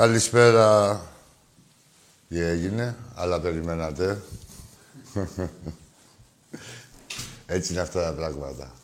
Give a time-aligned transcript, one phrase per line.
[0.00, 1.00] Καλησπέρα.
[2.28, 4.22] Τι έγινε, αλλά περιμένατε;
[7.46, 8.74] Έτσι είναι αυτά τα πράγματα.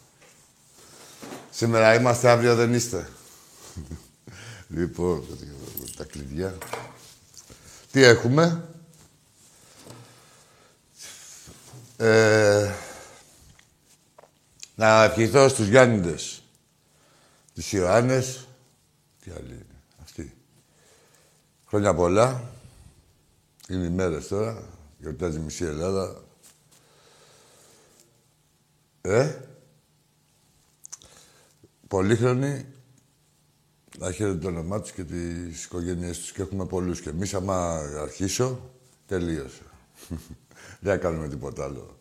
[1.50, 3.08] Σήμερα είμαστε, αύριο δεν είστε.
[4.76, 5.24] λοιπόν,
[5.96, 6.58] τα κλειδιά.
[7.92, 8.68] Τι έχουμε;
[11.96, 12.72] Ε,
[14.74, 16.42] να ευχηθώ στους Γιάννηδες,
[17.54, 18.46] τους Ιωάννες,
[19.24, 19.65] τι άλλη είναι, αυτή.
[21.76, 22.42] Χρόνια πολλά.
[23.68, 24.62] Είναι οι μέρες τώρα,
[24.98, 26.22] γιορτάζει μισή Ελλάδα.
[29.00, 29.34] Ε,
[31.88, 32.66] πολύχρονοι,
[33.98, 37.00] να χαίρετε το όνομά τους και τις οικογένειές τους και έχουμε πολλούς.
[37.00, 38.70] Και εμείς άμα αρχίσω,
[39.06, 39.62] τελείωσε.
[40.80, 41.98] Δεν θα κάνουμε τίποτα άλλο.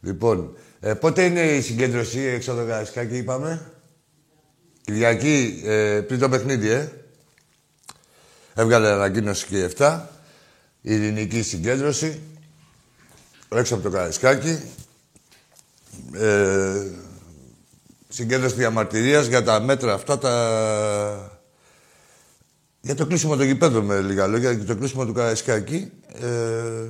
[0.00, 3.72] Λοιπόν, ε, πότε είναι η συγκέντρωση έξω από το Καρασκάκι, είπαμε.
[4.80, 6.92] Κυριακή, ε, πριν το παιχνίδι, ε;
[8.58, 10.00] Έβγαλε ανακοίνωση και 7.
[10.80, 12.20] Η ειρηνική συγκέντρωση.
[13.48, 14.58] Έξω από το Καραϊσκάκι.
[16.12, 16.86] Ε,
[18.08, 21.40] συγκέντρωση διαμαρτυρίας για τα μέτρα αυτά, τα...
[22.80, 25.92] για το κλείσιμο των γηπέδων με λίγα λόγια, για το κλείσιμο του Καραϊσκάκη.
[26.22, 26.86] Ε,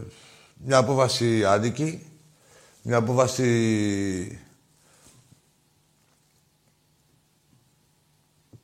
[0.64, 2.02] μια απόφαση άδικη,
[2.82, 4.38] μια απόφαση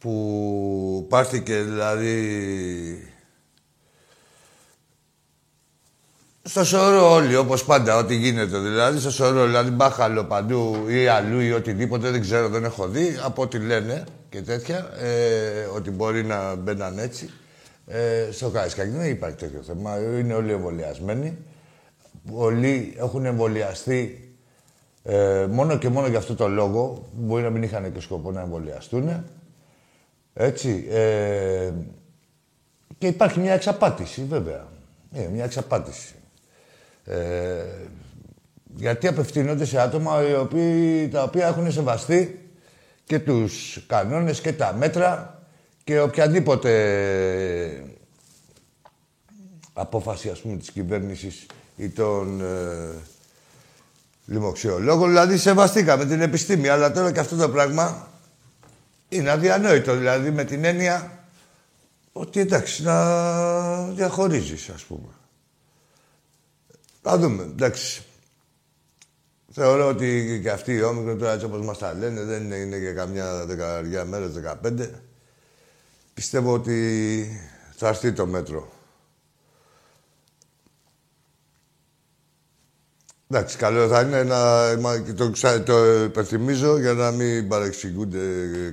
[0.04, 2.18] που πάρθηκε δηλαδή
[6.42, 11.40] στο σωρό όλοι, όπως πάντα, ό,τι γίνεται δηλαδή, στο σωρό, δηλαδή μπάχαλο παντού ή αλλού
[11.40, 16.24] ή οτιδήποτε, δεν ξέρω, δεν έχω δει, από ό,τι λένε και τέτοια, ε, ότι μπορεί
[16.24, 17.30] να μπαίναν έτσι.
[17.86, 21.38] Ε, στο Καραϊσκάκι δεν υπάρχει τέτοιο θέμα, είναι όλοι εμβολιασμένοι.
[22.32, 24.34] Πολλοί έχουν εμβολιαστεί
[25.02, 28.40] ε, μόνο και μόνο για αυτό το λόγο, μπορεί να μην είχαν και σκοπό να
[28.40, 29.24] εμβολιαστούν.
[30.34, 30.86] Έτσι.
[30.90, 31.70] Ε,
[32.98, 34.66] και υπάρχει μια εξαπάτηση, βέβαια.
[35.12, 36.14] Ε, μια εξαπάτηση.
[37.04, 37.64] Ε,
[38.74, 42.48] γιατί απευθύνονται σε άτομα οι οποίοι, τα οποία έχουν σεβαστεί
[43.04, 45.42] και τους κανόνες και τα μέτρα
[45.84, 46.72] και οποιαδήποτε
[49.72, 51.46] απόφαση, ας πούμε, της κυβέρνησης
[51.76, 52.94] ή των ε,
[54.26, 55.08] λοιμοξιολόγων.
[55.08, 58.08] Δηλαδή, σεβαστήκαμε την επιστήμη, αλλά τώρα και αυτό το πράγμα
[59.16, 59.96] είναι αδιανόητο.
[59.96, 61.24] Δηλαδή, με την έννοια
[62.12, 65.08] ότι εντάξει, να διαχωρίζεις, ας πούμε.
[67.02, 68.04] Θα δούμε, εντάξει.
[69.52, 72.78] Θεωρώ ότι και αυτοί οι όμικροι τώρα έτσι όπως μας τα λένε δεν είναι, είναι
[72.78, 75.02] και καμιά δεκαετία μέρες, δεκαπέντε.
[76.14, 77.40] Πιστεύω ότι
[77.76, 78.72] θα έρθει το μέτρο.
[83.36, 85.12] Εντάξει, καλό θα είναι να.
[85.14, 85.30] Το,
[85.64, 88.18] το υπενθυμίζω για να μην παρεξηγούνται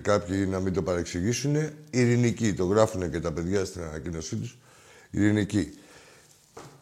[0.01, 1.69] κάποιοι να μην το παρεξηγήσουν.
[1.89, 2.53] Ειρηνική.
[2.53, 4.57] Το γράφουν και τα παιδιά στην ανακοίνωσή τους.
[5.11, 5.73] Ειρηνική.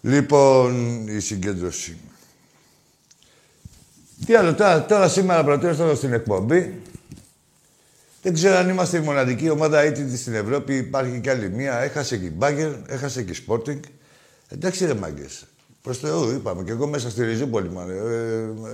[0.01, 1.97] Λοιπόν, η συγκέντρωση.
[4.25, 6.81] Τι άλλο, τώρα, τώρα σήμερα προτείνω στην εκπομπή.
[8.21, 10.75] Δεν ξέρω αν είμαστε η μοναδική ομάδα ήττη στην Ευρώπη.
[10.75, 11.79] Υπάρχει κι άλλη μία.
[11.79, 13.79] Έχασε και η Μπάγκερ, έχασε και η Sporting.
[14.47, 15.43] Εντάξει ρε μάγκες.
[15.81, 16.63] Προς Θεού είπαμε.
[16.63, 17.95] Και εγώ μέσα στη Ριζούπολη, μα, ε,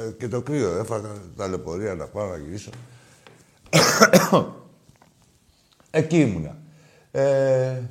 [0.08, 0.78] ε, και το κρύο.
[0.78, 2.70] Έφαγα τα λεπορία να πάω να γυρίσω.
[5.92, 6.58] Εκεί ήμουνα.
[7.12, 7.82] Ε,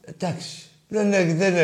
[0.00, 0.62] εντάξει.
[0.88, 1.54] Δεν, δεν,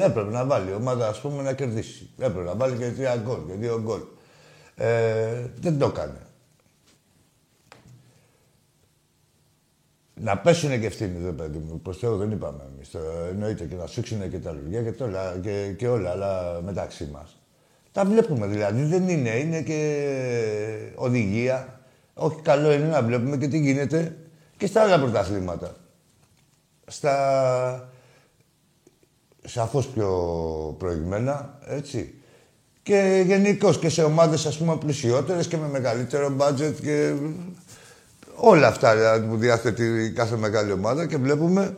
[0.00, 2.10] έπρεπε να βάλει η ομάδα, ας πούμε, να κερδίσει.
[2.18, 4.00] Έπρεπε να βάλει και τρία γκολ και δύο γκολ.
[4.74, 6.26] Ε, δεν το έκανε.
[10.22, 11.80] Να πέσουνε και ευθύνη, δεν παιδί μου.
[11.80, 12.90] Προς Θεού δεν είπαμε εμείς.
[12.90, 12.98] Το,
[13.30, 17.36] εννοείται και να σούξουνε και τα λουλιά και, όλα, και, και όλα, αλλά μεταξύ μας.
[17.92, 19.30] Τα βλέπουμε δηλαδή, δεν είναι.
[19.30, 21.80] Είναι και οδηγία.
[22.14, 24.16] Όχι καλό είναι να βλέπουμε και τι γίνεται
[24.56, 25.76] και στα άλλα πρωταθλήματα.
[26.86, 27.88] Στα...
[29.44, 30.08] Σαφώς πιο
[30.78, 32.14] προηγμένα, έτσι.
[32.82, 37.14] Και γενικώς και σε ομάδες ας πούμε πλουσιότερες και με μεγαλύτερο budget και
[38.44, 41.76] Όλα αυτά δηλαδή, που διαθέτει κάθε μεγάλη ομάδα και βλέπουμε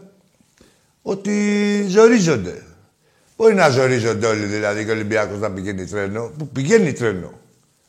[1.02, 2.62] ότι ζορίζονται.
[3.36, 6.30] Μπορεί να ζορίζονται όλοι δηλαδή και ο Ολυμπιάκος να πηγαίνει τρένο.
[6.38, 7.32] Που πηγαίνει τρένο.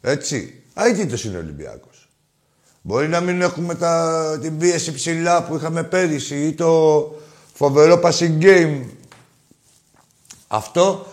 [0.02, 0.64] Έτσι.
[0.74, 2.10] Αίτητος είναι ο Ολυμπιάκος.
[2.82, 7.12] Μπορεί να μην έχουμε τα, την πίεση ψηλά που είχαμε πέρυσι ή το
[7.54, 8.82] φοβερό passing game.
[10.48, 11.08] Αυτό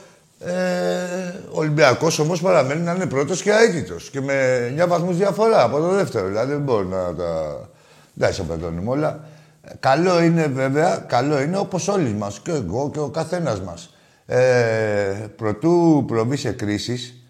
[0.47, 4.11] ε, ο Ολυμπιακός όμως παραμένει να είναι πρώτος και αίτητος.
[4.11, 6.27] Και με 9 βαθμούς διαφορά από το δεύτερο.
[6.27, 7.61] Δηλαδή δεν μπορεί να τα.
[8.15, 9.25] Δεν ισοπεδώνουμε όλα.
[9.81, 13.95] Καλό είναι βέβαια, καλό είναι όπως όλοι μας και εγώ και ο καθένας μας.
[14.27, 17.25] Ε, προτού προβεί σε κρίσεις,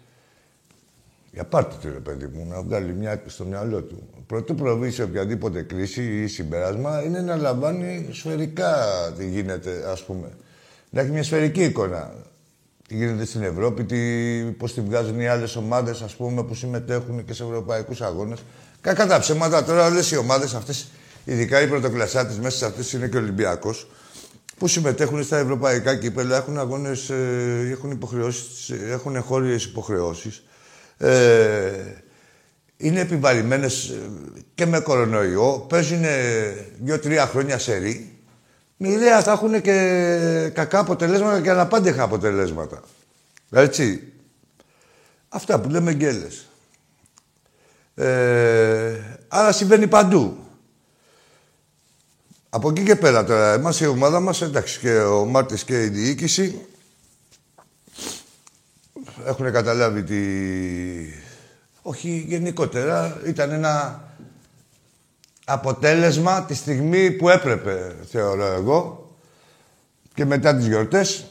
[1.31, 4.09] Για πάρτε το ρε παιδί μου, να βγάλει μια άκρη στο μυαλό του.
[4.27, 8.75] Πρωτού προβεί σε οποιαδήποτε κρίση ή συμπέρασμα είναι να λαμβάνει σφαιρικά
[9.17, 10.27] τι γίνεται, ας πούμε.
[10.89, 12.13] Να έχει μια σφαιρική εικόνα.
[12.93, 13.97] Τι γίνεται στην Ευρώπη, τι,
[14.57, 18.43] πώς τη βγάζουν οι άλλες ομάδες, ας πούμε, που συμμετέχουν και σε ευρωπαϊκούς αγώνες.
[18.81, 20.87] Κακά τα ψέματα τώρα, όλες οι ομάδες αυτές,
[21.25, 23.87] ειδικά οι πρωτοκλασσάτες, μέσα σε αυτές είναι και ο Ολυμπιακός,
[24.57, 30.43] που συμμετέχουν στα ευρωπαϊκά κύπελα, έχουν αγώνες, ε, έχουν υποχρεώσεις, έχουν χώριες υποχρεώσεις.
[30.97, 31.71] Ε,
[32.77, 34.09] είναι επιβαρημένες ε,
[34.55, 36.03] και με κορονοϊό, παίζουν
[36.79, 37.73] δύο-τρία χρόνια σε
[38.77, 38.87] ρί.
[38.87, 42.81] Με ιδέα θα έχουν και κακά αποτελέσματα και αναπάντεχα αποτελέσματα.
[43.51, 44.13] Έτσι.
[45.29, 46.47] Αυτά που λέμε γκέλες.
[47.95, 50.37] Ε, άρα συμβαίνει παντού.
[52.49, 55.87] Από εκεί και πέρα τώρα, εμάς η ομάδα μας, εντάξει, και ο Μάρτης και η
[55.87, 56.65] διοίκηση
[59.25, 60.21] έχουν καταλάβει τη...
[61.81, 64.03] Όχι γενικότερα, ήταν ένα
[65.45, 69.03] αποτέλεσμα τη στιγμή που έπρεπε, θεωρώ εγώ,
[70.13, 71.25] και μετά τις γιορτές.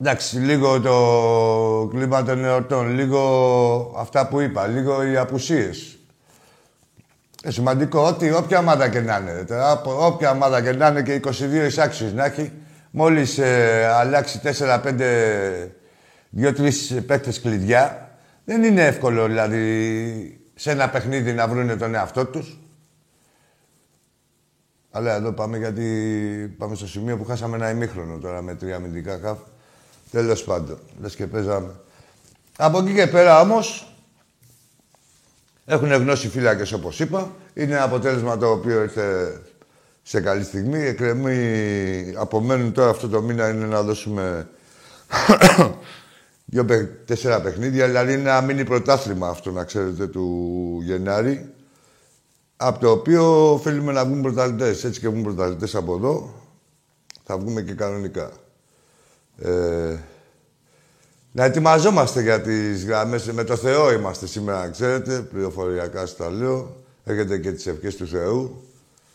[0.00, 5.98] Εντάξει, λίγο το κλίμα των εορτών, λίγο αυτά που είπα, λίγο οι απουσίες.
[7.42, 9.44] Ε, σημαντικό ότι όποια ομάδα και να είναι,
[9.84, 12.52] όποια ομάδα και να είναι και 22 εισάξεις να έχει,
[12.90, 14.80] μόλις ε, αλλάξει 4-5,
[16.40, 16.70] 2-3
[17.06, 18.10] παίκτες κλειδιά,
[18.44, 22.58] δεν είναι εύκολο δηλαδή σε ένα παιχνίδι να βρούνε τον εαυτό τους.
[24.90, 29.18] Αλλά εδώ πάμε γιατί πάμε στο σημείο που χάσαμε ένα ημίχρονο τώρα με τρία αμυντικά
[29.22, 29.38] χαφ.
[30.10, 31.74] Τέλος πάντων, λες και παίζαμε.
[32.56, 33.96] Από εκεί και πέρα όμως,
[35.64, 37.30] έχουν γνώσει φύλακες όπως είπα.
[37.54, 39.40] Είναι ένα αποτέλεσμα το οποίο ήρθε
[40.02, 40.80] σε καλή στιγμή.
[40.80, 44.48] Εκκρεμεί, απομένουν τώρα αυτό το μήνα είναι να δώσουμε
[46.46, 47.86] δύο, τέσσερα παιχνίδια.
[47.86, 51.52] Δηλαδή είναι ένα μίνι πρωτάθλημα αυτό, να ξέρετε, του Γενάρη.
[52.56, 54.84] Από το οποίο οφείλουμε να βγουν πρωταθλητές.
[54.84, 56.34] Έτσι και βγουν πρωταθλητές από εδώ,
[57.24, 58.30] θα βγούμε και κανονικά.
[59.38, 59.96] Ε,
[61.32, 63.26] να ετοιμαζόμαστε για τις γραμμές.
[63.32, 65.20] Με το Θεό είμαστε σήμερα, ξέρετε.
[65.20, 66.76] Πληροφοριακά στα λέω.
[67.04, 68.62] Έχετε και τις ευχές του Θεού.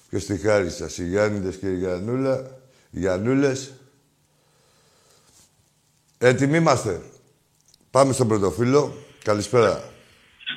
[0.10, 2.58] Και στη χάρη σας, οι Γιάννηδες και οι Γιαννούλα,
[2.90, 3.72] οι Γιαννούλες.
[6.18, 7.02] Έτοιμοι είμαστε.
[7.92, 8.94] Πάμε στον πρωτοφύλλο.
[9.24, 9.84] Καλησπέρα.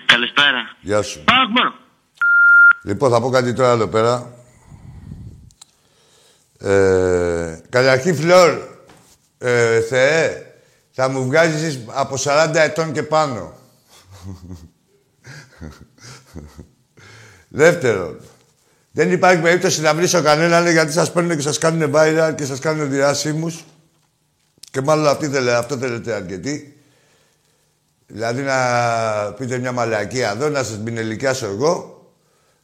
[0.07, 0.77] Καλησπέρα.
[0.81, 1.25] Γεια σου.
[1.25, 1.75] Πάμε.
[2.83, 4.35] Λοιπόν, θα πω κάτι τώρα εδώ πέρα.
[6.59, 8.59] Ε, καταρχήν, Φλόρ,
[9.39, 10.47] ε, Θεέ,
[10.91, 13.53] θα μου βγάζεις από 40 ετών και πάνω.
[17.49, 18.21] Δεύτερον,
[18.91, 22.59] δεν υπάρχει περίπτωση να βρίσω κανέναν γιατί σας παίρνουν και σας κάνουν viral και σας
[22.59, 23.65] κάνουν διάσημους.
[24.71, 26.74] Και μάλλον αυτή θέλε, αυτό θέλετε αρκετοί.
[28.07, 28.57] Δηλαδή να
[29.33, 31.95] πείτε μια μαλακία εδώ, να σας μπινελικιάσω εγώ,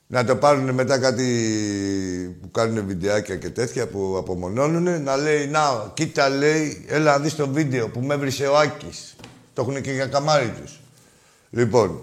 [0.07, 5.91] να το πάρουν μετά κάτι που κάνουν βιντεάκια και τέτοια που απομονώνουν, να λέει, να,
[5.95, 9.17] κοίτα, λέει, έλα να δεις το βίντεο που με έβρισε ο Άκης.
[9.55, 10.81] Το έχουν και για καμάρι τους.
[11.51, 12.03] Λοιπόν,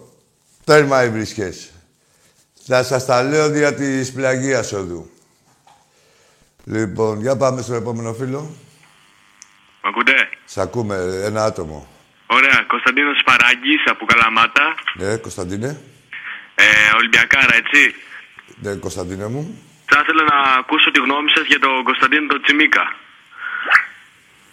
[0.64, 1.72] τέρμα οι βρισκές.
[2.66, 5.10] Θα σας τα λέω δια της πλαγίας οδού.
[6.64, 8.40] Λοιπόν, για πάμε στο επόμενο φίλο.
[9.84, 10.14] Μ' ακούτε;
[10.46, 11.88] Σ' ακούμε, ένα άτομο.
[12.28, 12.58] Ωραία.
[12.68, 14.76] Κωνσταντίνος Παράγκης από Καλαμάτα.
[14.94, 15.82] Ναι, Κωνσταντίνε.
[16.56, 16.66] Ε,
[16.96, 17.96] Ολυμπιακάρα, έτσι.
[18.62, 19.62] Ναι, Κωνσταντίνε μου.
[19.86, 22.96] Θα ήθελα να ακούσω τη γνώμη σας για τον Κωνσταντίνο τον Τσιμίκα.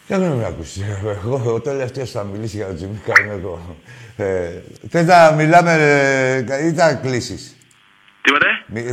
[0.07, 0.83] Για να με ακούσεις.
[1.04, 3.76] Εγώ ο τελευταίος θα μιλήσει για τον Τσιμίκα είμαι εγώ.
[4.16, 4.50] Ε,
[4.90, 5.73] θες να μιλάμε
[6.49, 7.57] ε, ή θα κλείσεις;
[8.23, 8.47] Τι είπατε;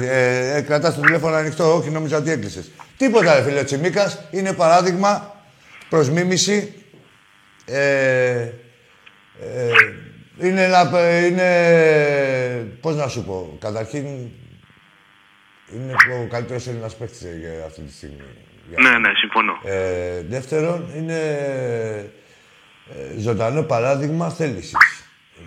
[0.07, 2.71] Ε, ε, κρατάς το τηλέφωνο ανοιχτό, όχι νόμιζα ότι έκλεισες.
[2.97, 5.35] Τίποτα ρε φίλε, ο Τσιμίκας είναι παράδειγμα
[5.89, 6.85] προς μίμηση.
[7.65, 8.49] Ε,
[9.41, 9.71] ε,
[10.47, 10.89] είναι ένα...
[11.27, 12.67] Είναι...
[12.81, 13.57] Πώς να σου πω.
[13.59, 14.05] Καταρχήν,
[15.75, 15.93] είναι
[16.23, 18.15] ο καλύτερος Έλληνας παίκτης για αυτή τη στιγμή.
[18.69, 19.59] Για- Ναι, ναι, συμφωνώ.
[19.63, 21.19] ε, δεύτερον, είναι
[22.95, 24.75] ε, ζωντανό παράδειγμα θέλησης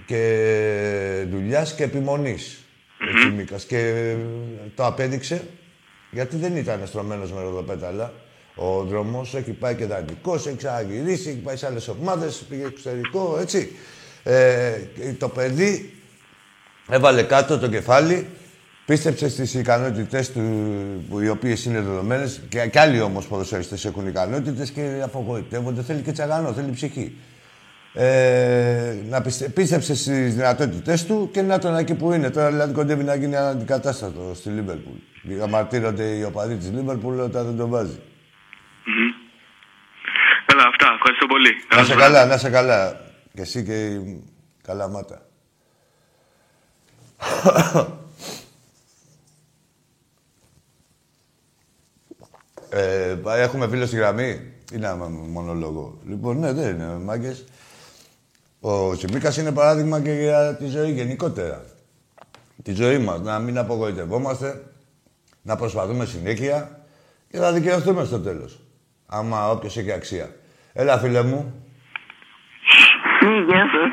[0.06, 2.58] και δουλειάς και επιμονής.
[3.00, 3.64] ο Τσιμίκας.
[3.64, 4.16] Και ε,
[4.74, 5.48] το απέδειξε
[6.10, 8.12] γιατί δεν ήταν στρωμένος με ροδοπέταλα.
[8.54, 13.38] Ο δρόμος έχει πάει και δαντικός, έχει ξαναγυρίσει, έχει πάει σε άλλες ομάδες, πήγε εξωτερικό,
[13.40, 13.76] έτσι.
[14.22, 14.72] Ε,
[15.18, 15.92] το παιδί
[16.88, 18.26] έβαλε κάτω το κεφάλι,
[18.86, 20.40] πίστεψε στις ικανότητες του,
[21.08, 25.82] που, οι οποίες είναι δεδομένες και, και άλλοι όμως ποδοσφαιριστές έχουν ικανότητες και απογοητεύονται.
[25.82, 27.16] Θέλει και τσαγανό, θέλει ψυχή.
[27.94, 32.30] Ε, να πιστε, πίστεψε στις δυνατότητες του και να τον εκεί που είναι.
[32.30, 34.96] Τώρα δηλαδή κοντεύει να γίνει αντικατάστατο στη Λίβερπουλ.
[35.22, 37.98] Διαμαρτύρονται οι οπαδοί της Λίβερπουλ όταν δεν τον βάζει.
[40.46, 40.92] Έλα, αυτά.
[40.94, 41.50] Ευχαριστώ πολύ.
[41.76, 43.00] Να σε καλά, να σε καλά.
[43.34, 44.24] Και εσύ και η
[44.62, 45.26] Καλαμάτα.
[52.70, 54.94] ε, έχουμε φίλο στη γραμμή; Είναι
[55.28, 55.98] μονολόγο.
[56.06, 57.44] Λοιπόν, ναι, δεν είναι μάγκες.
[58.60, 61.64] Ο Τσιμίκας είναι παράδειγμα και για τη ζωή γενικότερα.
[62.62, 63.20] Τη ζωή μας.
[63.20, 64.64] Να μην απογοητευόμαστε,
[65.42, 66.86] να προσπαθούμε συνέχεια
[67.30, 68.63] και θα δικαιωθούμε στο τέλος.
[69.16, 70.34] Άμα όποιος έχει αξία.
[70.72, 71.64] Έλα, φίλε μου.
[73.22, 73.90] Ναι, γεια σας.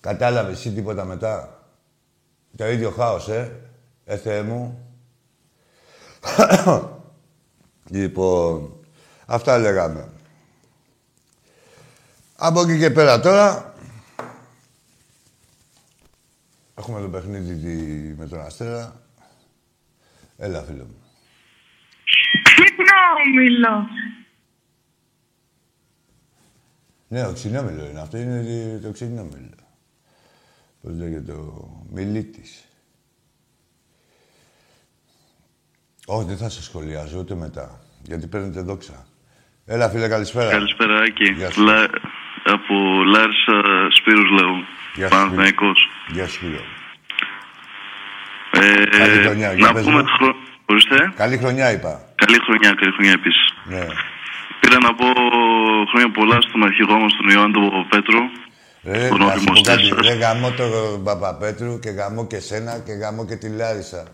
[0.00, 1.62] Κατάλαβες εσύ τίποτα μετά;
[2.56, 3.70] Το ίδιο χάος, ε.
[4.04, 4.88] Ε, Θεέ μου.
[7.96, 8.72] λοιπόν,
[9.26, 10.08] αυτά λέγαμε.
[12.36, 13.71] Από εκεί και πέρα τώρα,
[16.74, 19.02] έχουμε το παιχνίδι με τον Αστέρα.
[20.36, 21.02] Έλα, φίλε μου.
[22.42, 23.88] Ξυπνόμηλο.
[27.08, 28.00] Ναι, ο ξυνόμιλο είναι.
[28.00, 29.56] Αυτό είναι το ξυνόμιλο.
[30.82, 32.64] Πώς λέγεται, ο μιλήτης.
[36.06, 37.80] Όχι, δεν θα σε σχολιάζω ούτε μετά.
[38.02, 39.06] Γιατί παίρνετε δόξα.
[39.64, 40.50] Έλα, φίλε, καλησπέρα.
[40.50, 41.32] Καλησπέρα, Άκη.
[41.32, 41.62] Γεια σου.
[41.62, 41.88] Λα...
[42.44, 42.74] Από
[43.04, 44.50] Λάρισα Σπύρους λέω.
[44.94, 45.78] Γεια σου, Παναθηναϊκός.
[46.12, 46.60] Γεια σου, φίλε.
[48.52, 50.02] Ε, Καλή χρονιά, για να πες πούμε μου.
[50.04, 50.34] τη χρο...
[50.66, 51.12] Ορίστε.
[51.16, 52.00] Καλή χρονιά, είπα.
[52.14, 53.44] Καλή χρονιά, καλή χρονιά επίσης.
[53.64, 53.86] Ναι.
[54.60, 55.04] Πήρα να πω
[55.90, 58.20] χρόνια πολλά στον αρχηγό μας, τον Ιωάννη τον Παπαπέτρο.
[58.84, 59.84] Ρε, Τον να σου όριμο πω κάτι.
[59.86, 59.98] σας.
[60.06, 64.04] Ρε, γαμώ τον Παπαπέτρου και γαμώ και σένα και γαμώ και τη Λάρισα.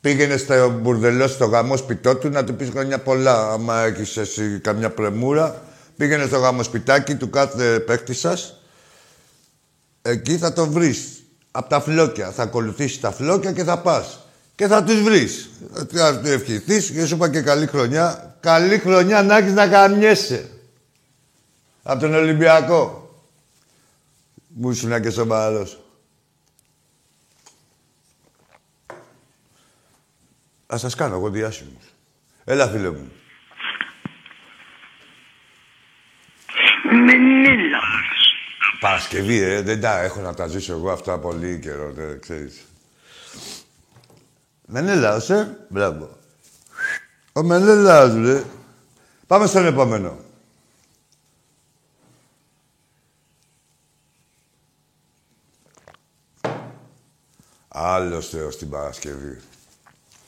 [0.00, 3.52] Πήγαινε στο μπουρδελό στο γαμό σπιτό του να του πεις χρόνια πολλά.
[3.52, 5.62] Άμα έχεις εσύ καμιά πρεμούρα,
[5.96, 8.58] πήγαινε στο γαμό σπιτάκι του κάθε παίκτη σας.
[10.06, 11.22] Εκεί θα το βρεις.
[11.50, 12.30] Απ' τα φλόκια.
[12.30, 14.18] Θα ακολουθήσεις τα φλόκια και θα πας.
[14.54, 15.50] Και θα τους βρεις.
[15.92, 18.36] Θα του ευχηθείς και σου είπα και καλή χρονιά.
[18.40, 20.50] Καλή χρονιά να έχεις να καμιέσαι.
[21.82, 23.08] Απ' τον Ολυμπιακό.
[24.46, 25.80] Μου ήσουν και σοβαρός.
[30.66, 31.84] Ας σας κάνω εγώ διάσημους.
[32.44, 33.12] Έλα, φίλε μου.
[36.90, 37.73] Μενίλα.
[38.80, 42.64] Παρασκευή, ε, δεν τα έχω να τα ζήσω εγώ αυτά πολύ καιρό, δεν ξέρεις.
[44.66, 45.66] Μενέλαος, ε.
[45.68, 46.18] Μπράβο.
[47.32, 48.44] Ο Μενέλαος, ρε.
[49.26, 50.18] Πάμε στον επόμενο.
[57.68, 59.40] Άλλος Θεός την Παρασκευή.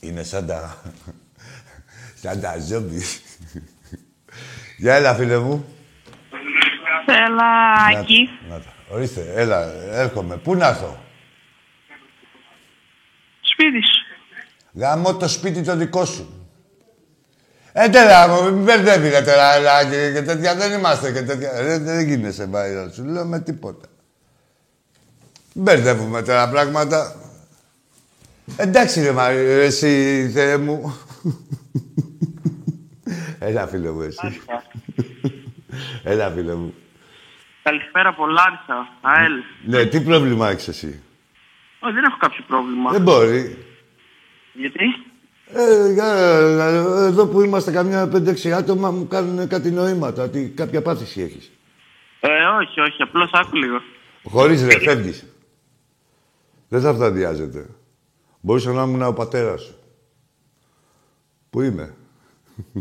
[0.00, 0.82] Είναι σαν τα...
[2.22, 3.20] σαν τα ζόμπις.
[4.76, 5.75] Γεια, έλα, φίλε μου.
[7.06, 8.28] Έλα, Να- Άκη.
[8.48, 8.72] να τα.
[8.90, 10.36] Ορίστε, έλα, έρχομαι.
[10.36, 10.98] Πού να έρθω.
[13.40, 14.04] Σπίτι σου.
[14.72, 16.48] Γαμώ το σπίτι το δικό σου.
[17.72, 21.60] Ε, τέλα, μου, μην μπερδεύει ρε, τώρα, έλα, και, και τέτοια δεν είμαστε και τέτοια.
[21.60, 23.86] Ρε, δεν γίνεσαι viral, σου λέω με τίποτα.
[25.54, 27.14] Μην μπερδεύουμε τώρα πράγματα.
[28.56, 30.96] Εντάξει ρε, μα, εσύ, Θεέ μου.
[33.38, 34.40] Έλα, φίλε μου, εσύ.
[36.02, 36.74] Έλα, φίλε μου.
[37.66, 39.32] Καλησπέρα από Λάρισα, ΑΕΛ.
[39.66, 41.02] Ναι, τι πρόβλημα έχεις εσύ;
[41.80, 42.90] Όχι, δεν έχω κάποιο πρόβλημα.
[42.90, 43.64] Δεν μπορεί.
[44.52, 44.84] Γιατί;
[45.46, 46.14] Ε, για-
[47.06, 51.50] εδώ που είμαστε καμιά 5-6 άτομα μου κάνουν κάτι νοήματα, ότι κάποια πάθηση έχεις;
[52.20, 53.80] Ε, όχι, όχι, απλώς άκου λίγο.
[54.22, 55.24] Χωρίς ρε, φεύγεις.
[56.68, 57.66] Δεν θα αυταδιάζεται.
[58.40, 59.74] Μπορούσε να ήμουν ο πατέρας σου.
[61.50, 61.94] Πού είμαι;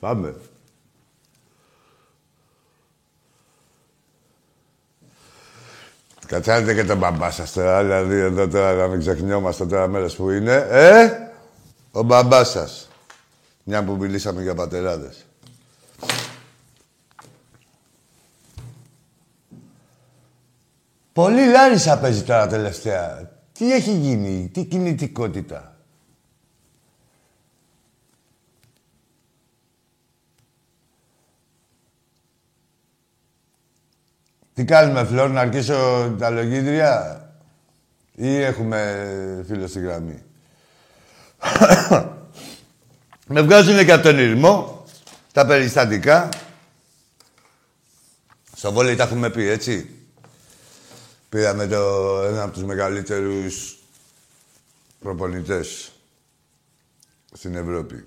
[0.00, 0.34] Πάμε.
[6.26, 10.30] Κατσάρετε και τον μπαμπά σας τώρα, δηλαδή εδώ τώρα να μην ξεχνιόμαστε τώρα μέρες που
[10.30, 10.66] είναι.
[10.70, 11.08] Ε,
[11.92, 12.88] ο μπαμπάς σας.
[13.64, 15.24] Μια που μιλήσαμε για πατεράδες.
[21.12, 23.30] Πολύ Λάρισα παίζει τώρα τελευταία.
[23.52, 25.73] Τι έχει γίνει, τι κινητικότητα.
[34.54, 37.20] Τι κάνουμε, Φλόρ, να αρχίσω τα λογίδρια;
[38.14, 40.22] Ή έχουμε φίλο στη γραμμή;
[43.26, 44.84] Με βγάζουν και από τον ήρμο,
[45.32, 46.28] τα περιστατικά.
[48.56, 49.90] Στο βόλεϊ τα έχουμε πει, έτσι.
[51.28, 53.78] Πήραμε το, ένα από τους μεγαλύτερους
[55.00, 55.92] προπονητές
[57.32, 58.04] στην Ευρώπη.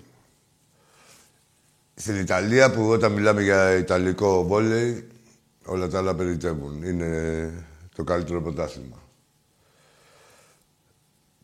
[1.94, 5.08] Στην Ιταλία, που όταν μιλάμε για Ιταλικό βόλεϊ,
[5.68, 6.82] όλα τα άλλα περιτεύουν.
[6.82, 7.52] Είναι
[7.96, 9.02] το καλύτερο πρωτάθλημα.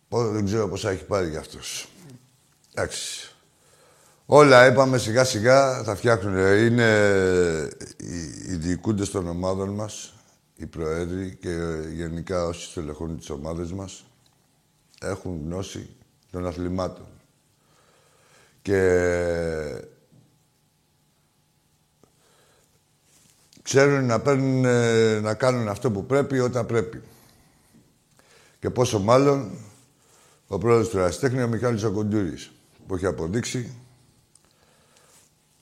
[0.08, 1.88] Πο- Δεν ξέρω πόσα έχει πάρει για αυτός.
[2.74, 3.28] Εντάξει.
[4.26, 6.36] Όλα είπαμε σιγά σιγά θα φτιάχνουν.
[6.36, 6.88] Είναι
[7.96, 8.18] οι,
[8.52, 10.14] οι διοικούντες των ομάδων μας,
[10.56, 14.04] οι προέδροι και γενικά όσοι στελεχώνουν τις ομάδες μας
[15.00, 15.96] έχουν γνώση
[16.30, 17.06] των αθλημάτων.
[18.62, 18.80] Και
[23.64, 27.02] ξέρουν να, παίρνουν, ε, να κάνουν αυτό που πρέπει όταν πρέπει.
[28.58, 29.50] Και πόσο μάλλον
[30.46, 32.52] ο πρόεδρος του Ραστέχνη, ο Μιχάλης Οκοντούρης,
[32.86, 33.78] που έχει αποδείξει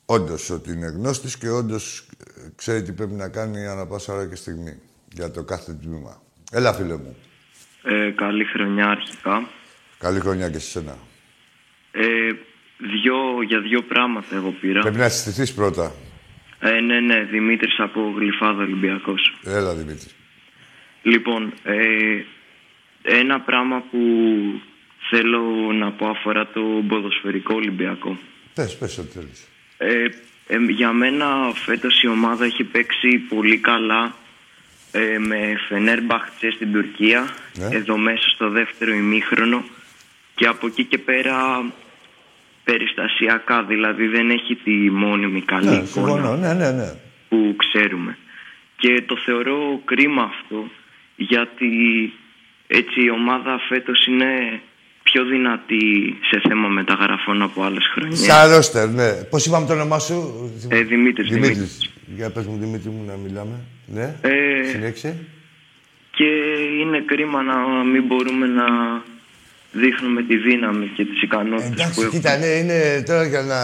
[0.07, 4.27] όντως ότι είναι γνώστης και όντως ε, ξέρει τι πρέπει να κάνει ανά πάσα ώρα
[4.27, 4.81] και στιγμή
[5.13, 6.23] για το κάθε τμήμα.
[6.53, 7.17] Έλα, φίλε μου.
[7.83, 9.49] Ε, καλή χρονιά αρχικά.
[9.99, 10.99] Καλή χρονιά και σε σένα.
[11.93, 12.03] Ε,
[12.79, 14.81] δυο, για δύο πράγματα εγώ πήρα.
[14.81, 15.93] Πρέπει να συστηθείς πρώτα.
[16.65, 19.35] Ε, ναι, ναι, Δημήτρης από Γλυφάδα Ολυμπιακός.
[19.45, 20.09] Έλα, Δημήτρη.
[21.03, 22.23] Λοιπόν, ε,
[23.03, 23.99] ένα πράγμα που
[25.11, 28.19] θέλω να πω αφορά το ποδοσφαιρικό Ολυμπιακό.
[28.55, 29.49] Πες, πες ό,τι θέλεις.
[29.79, 30.05] Ε,
[30.47, 34.15] ε, για μένα φέτος η ομάδα έχει παίξει πολύ καλά
[34.93, 37.77] ε, με Φενέρμπαχτσε στην Τουρκία, Ναι.
[37.77, 39.65] εδώ μέσα στο δεύτερο ημίχρονο
[40.35, 41.65] και από εκεί και πέρα
[42.65, 46.37] περιστασιακά, δηλαδή δεν έχει τη μόνιμη καλή Ναι, εικόνα συμφωνώ.
[46.37, 46.95] Ναι, ναι, ναι.
[47.29, 48.19] που ξέρουμε.
[48.77, 50.71] Και το θεωρώ κρίμα αυτό,
[51.17, 51.69] γιατί
[52.67, 54.61] έτσι η ομάδα φέτος είναι
[55.03, 58.19] πιο δυνατή σε θέμα μεταγραφών από άλλες χρονιές.
[58.19, 59.13] Σαν ρόστερ, ναι.
[59.31, 61.93] Πώς είπαμε το όνομά σου; Ε, Δημήτρης, Δημήτρης.
[62.17, 63.61] Για πες μου, Δημήτρη μου, να μιλάμε.
[63.87, 64.17] Ναι.
[64.21, 65.17] Ε, Συνέχισε.
[66.11, 66.25] Και
[66.81, 68.65] είναι κρίμα να μην μπορούμε να
[69.73, 72.11] δείχνουμε τη δύναμη και τις ικανότητες που Εντάξει, έχουμε.
[72.19, 73.59] κοίτα, ναι, είναι τώρα για να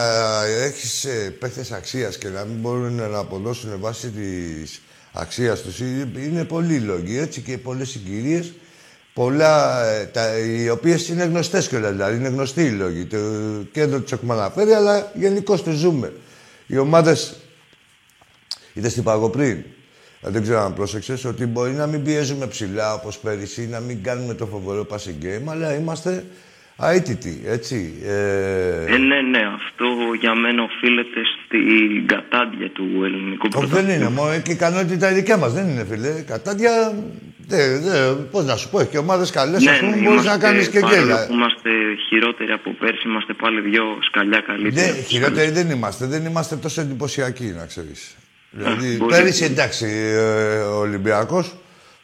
[0.45, 4.81] έχεις ε, παίχτες αξίας και να μην μπορούν να αποδώσουν βάσει της
[5.13, 5.79] αξίας τους.
[5.81, 8.53] Είναι, είναι πολλοί λόγοι, έτσι, και πολλές συγκυρίες.
[9.13, 13.05] Πολλά, ε, τα, οι οποίες είναι γνωστές κιόλας, δηλαδή είναι γνωστοί οι λόγοι.
[13.05, 13.19] Το
[13.73, 16.13] κέντρο τους έχουμε αναφέρει, αλλά γενικώς το ζούμε.
[16.67, 17.37] Οι ομάδες,
[18.73, 19.65] είδες τι είπα εγώ πριν, Ε,
[20.21, 24.35] δεν ξέρω αν πρόσεξες, ότι μπορεί να μην πιέζουμε ψηλά όπως πέρυσι, να μην κάνουμε
[24.35, 26.25] το φοβερό passing game, αλλά είμαστε
[26.81, 27.95] αίτητοι, έτσι.
[28.05, 29.87] Ε, Ε, ναι, ναι, αυτό
[30.21, 33.95] για μένα οφείλεται στην κατάντια του ελληνικού όχι, δεν πρωταθλήματος.
[33.95, 34.09] είναι.
[34.21, 36.11] Μόνο και η ικανότητα η δικιά μας δεν είναι, φίλε.
[36.27, 36.95] Κατάντια,
[37.47, 40.21] δε, δε, πώς να σου πω, έχει και ομάδες καλές, ας πούμε, μπορείς να Ναι,
[40.21, 41.27] είμαστε- κάνεις και παρόλο γκέλα.
[41.27, 41.71] που είμαστε
[42.09, 44.87] χειρότεροι από πέρσι, είμαστε πάλι δυο σκαλιά καλύτερα.
[44.87, 46.07] Ναι, χειρότεροι δεν είμαστε.
[46.07, 48.17] Δεν είμαστε τόσο εντυπωσιακοί, να ξέρεις.
[48.51, 49.15] Δηλαδή, μπορεί.
[49.15, 51.57] πέρυσι εντάξει, ε, ο Ολυμπιακός,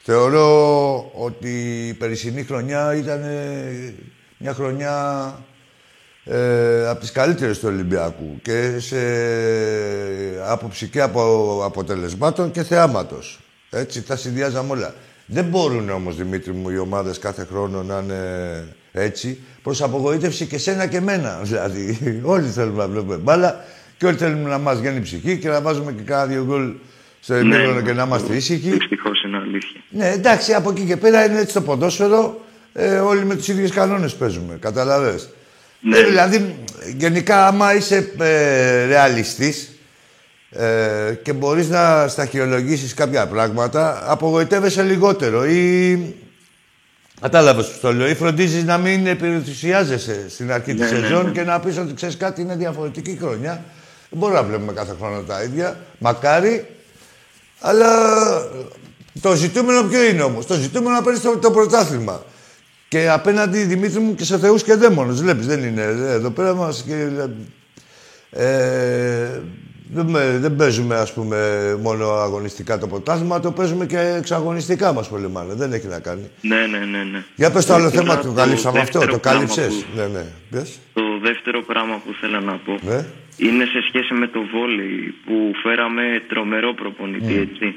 [0.03, 3.95] θεωρώ ότι η περσινή χρονιά ήταν ε,
[4.39, 5.39] μια χρονιά
[6.25, 8.97] ε, από τις καλύτερες του Ολυμπιακού και σε
[10.47, 13.41] άποψη και από αποτελεσμάτων και θεάματος.
[13.71, 14.95] Έτσι, τα συνδυάζαμε όλα.
[15.27, 20.59] Δεν μπορούν όμως, Δημήτρη μου, οι ομάδες κάθε χρόνο να είναι έτσι, προς απογοήτευση και
[20.59, 21.41] σένα και μένα.
[21.43, 23.65] Δηλαδή, όλοι θέλουμε να βλέπουμε μπάλα
[23.97, 26.73] και όλοι θέλουμε να μας βγαίνει η ψυχή και να βάζουμε και κάνα δύο γκολ
[27.21, 28.71] στο ημίχρονο και να είμαστε ήσυχοι.
[28.71, 29.81] Δυστυχώς είναι αλήθεια.
[29.89, 32.41] Ναι, εντάξει, από εκεί και πέρα είναι έτσι το ποδόσφαιρο.
[32.73, 34.57] Ε, όλοι με τους ίδιους κανόνες παίζουμε.
[34.61, 35.29] Καταλαβες.
[35.81, 35.99] Ναι.
[35.99, 36.57] Ε, δηλαδή,
[36.97, 39.79] γενικά, άμα είσαι ε, ρεαλιστής
[40.51, 45.99] ε, και μπορείς να σταχυολογήσεις κάποια πράγματα, απογοητεύεσαι λιγότερο ή...
[47.21, 48.09] Κατάλαβες που το λέω.
[48.09, 51.31] Ή φροντίζεις να μην επιρρουσιάζεσαι στην αρχή της Ναι, ναι, σεζόν ναι.
[51.31, 53.65] και να πεις ότι ξέρεις κάτι είναι διαφορετική χρονιά.
[54.15, 55.77] Δεν μπορούμε να βλέπουμε κάθε χρόνο τα ίδια.
[55.99, 56.67] Μακάρι.
[57.61, 57.89] Αλλά
[59.21, 62.25] το ζητούμενο ποιο είναι όμως; Το ζητούμενο να παίρνεις το, το πρωτάθλημα.
[62.89, 65.21] Και απέναντι, Δημήτρη μου, και σε θεούς και δαίμονες.
[65.23, 65.83] Βλέπεις, δεν είναι.
[65.83, 67.09] ε, Εδώ πέρα μας και...
[68.31, 68.94] Ε,
[69.95, 71.39] δεν, με- δεν παίζουμε, ας πούμε,
[71.83, 75.55] μόνο αγωνιστικά το πρωτάθλημα, το παίζουμε και εξαγωνιστικά μας πολεμάνε.
[75.55, 76.31] Δεν έχει να κάνει.
[76.41, 77.25] Ναι, ναι, ναι, ναι.
[77.37, 79.75] Για πες το άλλο Ήθελα θέμα, το καλύψαμε αυτό, δεύτερο το πράγμα κάλυψες.
[79.85, 80.25] που- Ναι, ναι.
[80.51, 80.79] Πες.
[80.95, 83.07] Το δεύτερο πράγμα που θέλω να πω Ναι.
[83.37, 87.75] είναι σε σχέση με το βόλεϊ που φέραμε τρομερό προπονητή, έτσι.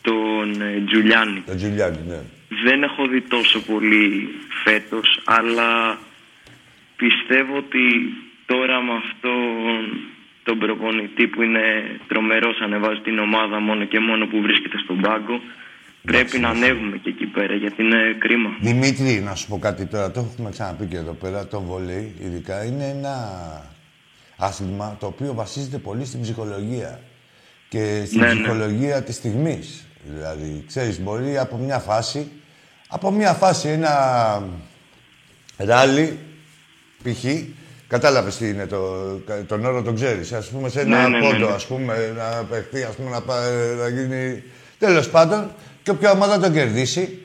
[0.00, 1.42] Τον ε, Τζουλιάνι.
[1.46, 2.20] Το Τζουλιάνι, ναι.
[2.64, 4.28] Δεν έχω δει τόσο πολύ
[4.64, 5.98] φέτος, αλλά
[6.96, 7.80] πιστεύω ότι
[8.46, 9.80] τώρα με αυτόν
[10.46, 11.60] τον προπονητή που είναι
[12.08, 15.40] τρομερός, ανεβάζει την ομάδα μόνο και μόνο που βρίσκεται στον πάγκο,
[16.02, 18.50] πρέπει να ανέβουμε και εκεί πέρα, γιατί είναι κρίμα.
[18.60, 22.64] Δημήτρη, να σου πω κάτι τώρα, το έχουμε ξαναπεί και εδώ πέρα, το βολέι ειδικά
[22.64, 23.14] είναι ένα
[24.36, 27.00] άθλημα το οποίο βασίζεται πολύ στην ψυχολογία
[27.68, 28.32] και στην Ναι, ναι.
[28.32, 29.86] ψυχολογία της στιγμής.
[30.08, 32.30] Δηλαδή, ξέρεις, μπορεί από μια φάση,
[32.88, 33.92] από μια φάση ένα
[35.56, 36.18] ράλι,
[37.02, 37.24] π.χ.,
[37.88, 38.78] κατάλαβες τι είναι, το,
[39.46, 41.54] τον όρο τον ξέρεις, ας πούμε, σε ένα Ναι, ναι, ναι, πόντο, ναι.
[41.54, 43.36] ας πούμε, να παιχτεί, ας πούμε, να, πά-
[43.80, 44.42] να γίνει...
[44.78, 45.50] Τέλος πάντων,
[45.82, 47.18] και όποια ομάδα τον κερδίσει,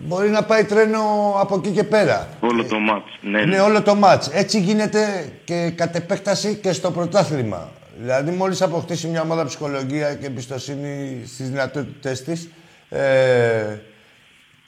[0.00, 1.00] μπορεί να πάει τρένο
[1.40, 2.28] από εκεί και πέρα.
[2.40, 3.04] Όλο το μάτς.
[3.20, 4.28] Ναι, Είναι όλο το μάτς.
[4.32, 7.70] Έτσι γίνεται και κατ' επέκταση και στο πρωτάθλημα.
[8.00, 12.48] Δηλαδή, μόλις αποκτήσει μια ομάδα ψυχολογία και εμπιστοσύνη στις δυνατότητες της,
[12.88, 13.78] ε,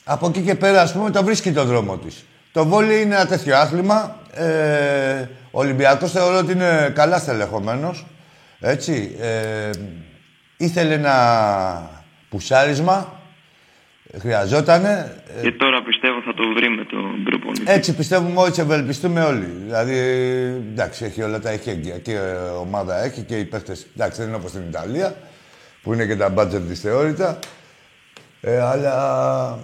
[0.05, 2.25] από εκεί και πέρα, ας πούμε, το βρίσκει το δρόμο της.
[2.53, 4.19] Το βόλι είναι ένα τέτοιο άθλημα.
[4.35, 8.07] Ε, ο Ολυμπιακός θεωρώ ότι είναι καλά στελεχωμένος.
[8.61, 9.16] Έτσι.
[9.21, 9.71] Ε,
[10.57, 11.90] ήθελε ένα
[12.29, 13.19] πουσάρισμα.
[14.19, 15.23] Χρειαζότανε.
[15.43, 17.64] Και τώρα πιστεύω θα το βρει με τον προπονητή.
[17.66, 19.45] Έτσι πιστεύουμε όλοι, ευελπιστούμε όλοι.
[19.64, 19.99] Δηλαδή,
[20.73, 21.99] εντάξει, έχει όλα τα εχέγγυα.
[21.99, 22.19] Και η
[22.61, 23.87] ομάδα έχει και οι παίχτες.
[23.95, 25.14] Εντάξει, δεν είναι όπως στην Ιταλία,
[25.83, 27.38] που είναι και τα μπάτζετ δυσθεώρητα.
[28.40, 29.59] Ε, αλλά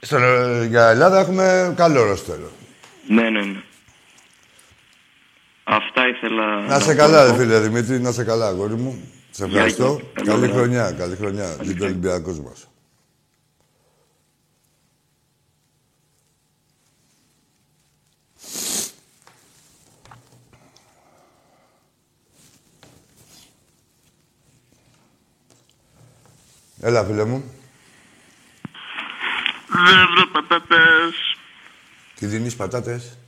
[0.00, 0.22] στον,
[0.68, 2.50] για Ελλάδα έχουμε καλό ρόστερο.
[3.08, 3.62] Ναι, ναι, ναι.
[5.64, 7.38] Αυτά ήθελα Να σε πω καλά, ρε εγώ.
[7.38, 9.02] φίλε Δημήτρη, να σε καλά, αγόρι μου.
[9.30, 9.84] Σε Γεια ευχαριστώ.
[10.00, 10.02] σας.
[10.12, 10.52] Καλό Καλή βράδυ.
[10.52, 11.56] χρονιά, καλή χρονιά.
[11.62, 12.66] Για το Ολυμπιακός μας.
[26.80, 27.44] Έλα, φίλε μου.
[29.68, 31.31] Δεν βρω πατάτες.
[32.22, 33.18] Τι δίνεις πατάτες;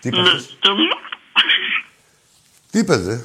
[0.00, 0.68] Τι Ναι, είπες; και-
[2.70, 3.20] Τι είπες, ρε;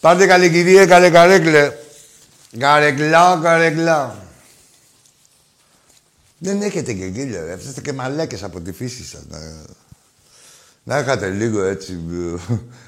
[0.00, 1.72] Πάτε καλή κυρία, καλέ καρέκλε.
[2.58, 4.26] Καρεκλά, καρεκλά.
[6.38, 7.58] Δεν έχετε και κύλια, ρε.
[7.60, 9.26] Είστε και μαλάκες από τη φύση σας.
[9.28, 9.38] Να,
[10.82, 12.00] να είχατε λίγο έτσι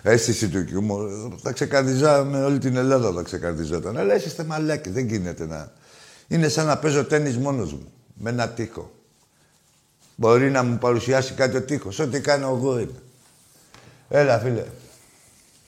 [0.02, 1.08] ε, αίσθηση του χιούμορ.
[1.42, 3.96] Θα ξεκαρδιζάμε όλη την Ελλάδα, θα ξεκαρδιζόταν.
[3.96, 5.72] Αλλά είστε μαλάκες, δεν γίνεται να...
[6.28, 8.92] Είναι σαν να παίζω τέννις μόνος μου, με ένα τείχο.
[10.14, 11.98] Μπορεί να μου παρουσιάσει κάτι ο τείχος.
[11.98, 13.02] Ό,τι κάνω εγώ είναι.
[14.08, 14.64] Έλα, φίλε.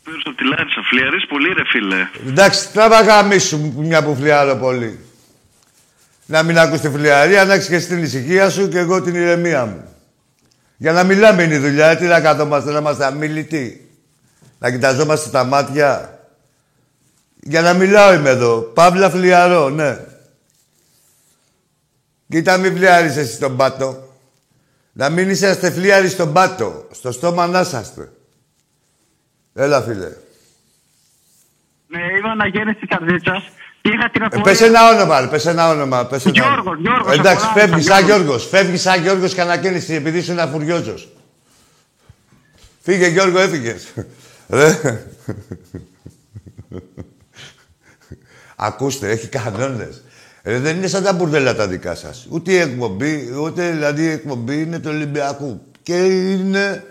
[0.04, 0.82] Πήρες από τη Λάρισα.
[0.90, 2.08] Φλιαρείς πολύ ρε φίλε.
[2.28, 5.00] Εντάξει, τράβα γαμίσου μια που φλιάρω πολύ.
[6.26, 9.14] Να μην ακούς τη φλιαρία, να έχεις και εσύ την ησυχία σου και εγώ την
[9.14, 9.84] ηρεμία μου.
[10.76, 13.90] Για να μιλάμε είναι η δουλειά, τι να καθόμαστε, να είμαστε αμιλητοί.
[14.58, 16.20] Να κοιταζόμαστε τα μάτια.
[17.36, 18.60] Για να μιλάω είμαι εδώ.
[18.60, 19.98] Παύλα φλιαρώ, ναι.
[22.28, 24.05] Κοίτα μην φλιάρεις εσύ στον πάτο.
[24.98, 26.88] Να μην είσαστε φλιάροι στον πάτο.
[26.90, 28.12] Στο στόμα να είσαστε.
[29.54, 30.08] Έλα, φίλε.
[31.88, 33.42] Ναι, είμαι αναγέννηση καρδίτσας
[33.82, 34.44] και είχα την Ε, απορία.
[34.44, 36.06] πες ένα όνομα, ρε, πες ένα όνομα.
[36.06, 36.76] Πες ένα Γιώργος, όνομα.
[36.80, 38.26] Γιώργος, Εντάξει, από φεύγεις Λάρισα, σαν Γιώργος.
[38.26, 38.48] Γιώργος.
[38.48, 41.08] Φεύγεις σαν Γιώργος και ανακαίνιση επειδή είσαι ένα φουριόζος.
[42.82, 43.86] Φύγε Γιώργο, έφυγες.
[44.48, 45.06] Ρε.
[48.56, 50.02] Ακούστε, έχει κανόνες.
[50.48, 52.26] Ε, δεν είναι σαν τα μπουρδέλα τα δικά σας.
[52.30, 55.60] Ούτε η εκπομπή, ούτε δηλαδή η εκπομπή είναι του Ολυμπιακού.
[55.82, 56.84] Και είναι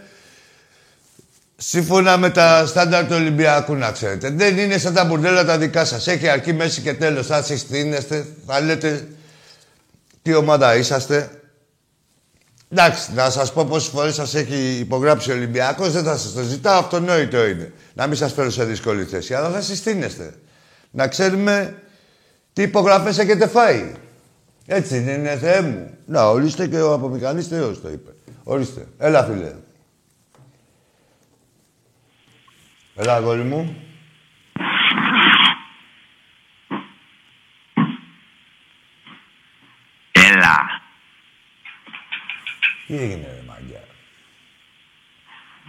[1.55, 4.29] σύμφωνα με τα στάνταρ του Ολυμπιακού, να ξέρετε.
[4.29, 6.07] Δεν είναι σαν τα μπουρδέλα τα δικά σας.
[6.07, 7.27] Έχει αρχή, μέση και τέλος.
[7.27, 9.07] Θα συστήνεστε, θα λέτε
[10.21, 11.29] τι ομάδα είσαστε.
[12.71, 16.41] Εντάξει, να σας πω πόσες φορές σας έχει υπογράψει ο Ολυμπιακός, δεν θα σας το
[16.41, 17.73] ζητάω, αυτονόητο είναι.
[17.93, 20.33] Να μην σας φέρω σε δύσκολη θέση, αλλά θα συστήνεστε.
[20.91, 21.75] Να ξέρουμε
[22.55, 23.93] τι υπογραφές έχετε φάει.
[24.65, 25.97] Έτσι δεν είναι, Θεέ μου.
[26.05, 28.11] Να, ορίστε και ο απομηχανής Θεός το είπε.
[28.43, 28.87] Ορίστε.
[28.97, 29.55] Έλα, φίλε.
[32.95, 33.75] Έλα, αγόρι μου.
[40.11, 40.57] Έλα.
[42.87, 43.83] Τι έγινε, ρε μαγκιά.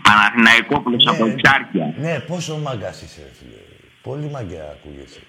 [0.02, 1.32] Παναθηναϊκόπουλος από Ναι.
[1.32, 1.94] Εξάρκεια.
[1.98, 3.56] Ναι, πόσο μάγκας είσαι, ρε φίλε.
[4.02, 5.20] Πολύ μαγκιά ακούγεσαι.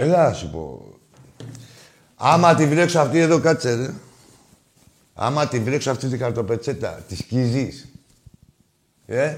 [0.00, 0.82] Έλα, να σου πω.
[2.16, 3.90] Άμα τη βρέξω αυτή εδώ, κάτσε, ρε.
[5.14, 7.86] Άμα τη βρέξω αυτή την καρτοπετσέτα, τη σκίζεις.
[9.06, 9.34] Ε;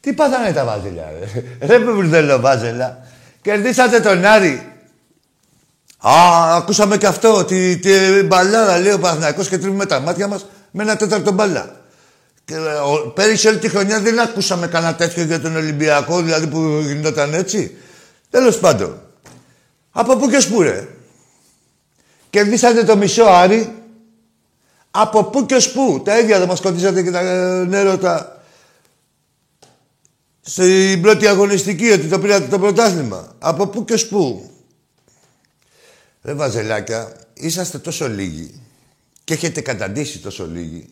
[0.00, 1.42] Τι πάθανε τα βάζελια, ρε.
[1.66, 3.06] Ρε που μπουρδέλο βάζελα.
[3.42, 4.72] Κερδίσατε τον Άρη.
[5.98, 6.12] Α,
[6.56, 10.82] ακούσαμε και αυτό, ότι τη μπαλάρα λέει ο Παναθηναϊκός και τρίβουμε τα μάτια μας με
[10.82, 11.80] ένα τέταρτο μπάλα.
[12.44, 16.46] Και, ε, ο- πέρυσι όλη τη χρονιά δεν ακούσαμε κανένα τέτοιο για τον Ολυμπιακό, δηλαδή
[16.46, 17.76] που γινόταν έτσι.
[18.30, 19.02] Τέλος πάντων.
[19.90, 20.88] Από πού και ως πού ρε;
[22.30, 23.74] Κερδίσατε το μισό Άρη.
[24.90, 26.02] Από πού και ως πού.
[26.04, 28.42] Τα ίδια δεν μας κοντήσατε και τα ε, νέρωτα.
[30.40, 33.34] Στην πρώτη αγωνιστική ότι το πήρατε το πρωτάθλημα.
[33.38, 34.50] Από πού και ως πού.
[36.22, 38.60] Ρε βαζελάκια, είσαστε τόσο λίγοι
[39.24, 40.88] και έχετε καταντήσει τόσο λίγοι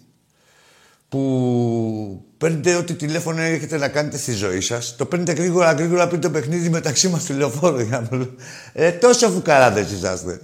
[1.09, 6.21] που παίρνετε ό,τι τηλέφωνο έχετε να κάνετε στη ζωή σας, το παίρνετε γρήγορα γρήγορα πριν
[6.21, 7.81] το παιχνίδι μεταξύ μας τηλεφόρο.
[7.81, 8.27] για να-
[8.73, 10.41] Ε, τόσο φουκαράδες είσαστε.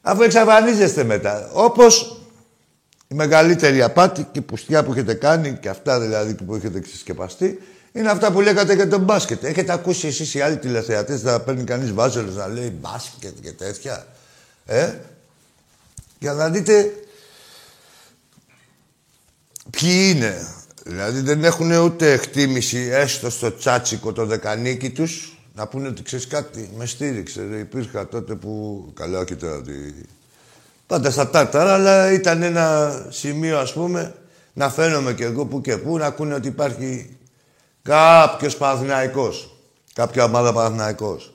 [0.00, 1.50] Αφού εξαφανίζεστε μετά.
[1.52, 2.20] Όπως
[3.08, 7.58] η μεγαλύτερη απάτη και η πουστιά που έχετε κάνει και αυτά δηλαδή που έχετε ξεσκεπαστεί
[7.92, 9.44] Είναι αυτά που λέγατε για τον μπάσκετ.
[9.44, 14.06] Έχετε ακούσει εσείς οι άλλοι τηλεθεατές να παίρνει κανείς βάζελος να λέει μπάσκετ και τέτοια.
[14.66, 14.92] Ε;
[16.18, 16.92] Για να δείτε
[19.70, 20.46] ποιοι είναι;
[20.84, 26.26] Δηλαδή δεν έχουν ούτε εκτίμηση έστω στο τσάτσικο το δεκανίκι τους να πούνε ότι ξέρεις
[26.26, 27.42] κάτι, με στήριξε.
[27.42, 28.84] Υπήρχα τότε που.
[28.94, 29.94] Καλά, όχι τώρα ότι.
[30.86, 34.14] Πάντα στα τάρταρα, αλλά ήταν ένα σημείο, ας πούμε,
[34.52, 37.16] να φαίνομαι κι εγώ που και που, να ακούνε ότι υπάρχει
[37.82, 39.56] κάποιος Παναθηναϊκός.
[39.94, 41.34] Κάποια ομάδα Παναθηναϊκός.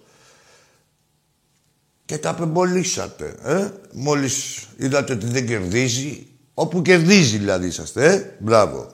[2.06, 8.92] Και τα απεμπολίσατε, ε; Μόλις είδατε ότι δεν κερδίζει, όπου κερδίζει δηλαδή είσαστε, ε; Μπράβο.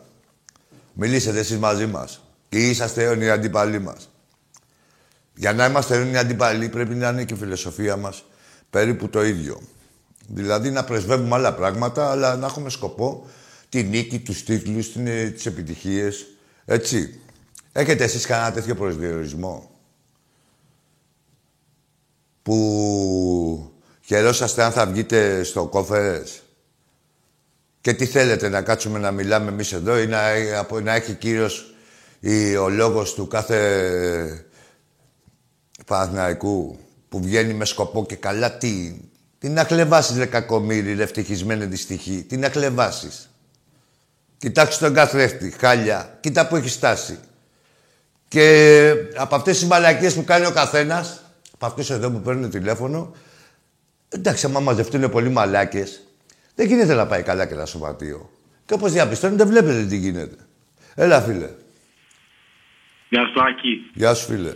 [0.94, 2.22] Μιλήσατε εσείς μαζί μας.
[2.50, 4.10] Και είσαστε αιώνιοι αντίπαλοι μας.
[5.36, 8.24] Για να είμαστε αιώνιοι αντίπαλοι πρέπει να είναι και η φιλοσοφία μας
[8.70, 9.62] περίπου το ίδιο.
[10.28, 13.28] Δηλαδή να πρεσβεύουμε άλλα πράγματα, αλλά να έχουμε σκοπό
[13.70, 14.92] τη νίκη, τους τίτλους,
[15.34, 16.26] τις επιτυχίες.
[16.66, 17.20] Έτσι.
[17.72, 19.70] Έχετε εσείς κανένα τέτοιο προσδιορισμό
[22.44, 23.72] που
[24.02, 26.41] χαιρόσαστε αν θα βγείτε στο κόφερες;
[27.82, 30.20] Και τι θέλετε να κάτσουμε να μιλάμε εμείς εδώ ή να,
[30.82, 31.74] να έχει κύριος
[32.20, 34.46] ή ο λόγος του κάθε
[35.86, 38.96] Παναθηναϊκού που βγαίνει με σκοπό και καλά τι.
[39.40, 42.26] Τι να κλεβάσεις ρε κακομύρι, ρε ευτυχισμένη δυστυχή.
[42.30, 43.30] Τι να κλεβάσεις.
[44.38, 46.18] Κοιτάξτε τον καθρέφτη, χάλια.
[46.20, 47.20] Κοίτα που έχει στάσει.
[48.28, 51.22] Και από αυτές τις μαλακίες που κάνει ο καθένας,
[51.54, 53.16] από αυτούς εδώ που παίρνουν τηλέφωνο,
[54.10, 56.02] εντάξει, άμα μαζευτούν πολύ μαλάκες,
[56.62, 58.30] δεν γίνεται να πάει καλά και ένα σωματείο.
[58.66, 60.36] Και όπως διαπιστώνετε, βλέπετε τι γίνεται.
[60.96, 61.50] Έλα, φίλε.
[63.10, 63.92] Γεια σου, Άκη.
[63.94, 64.54] Γεια σου, φίλε.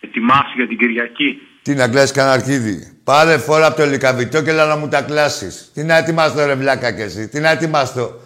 [0.00, 4.50] Ετοιμάσου για την Κυριακή; Τι να κλάσει κανένα αρχίδι; Πάρε φόρα από το λικαβιτό και
[4.50, 5.70] έλα να μου τα κλάσεις.
[5.74, 8.20] Τι να ετοιμάσω, ρε βλάκα κι εσύ; Τι να ετοιμάσω;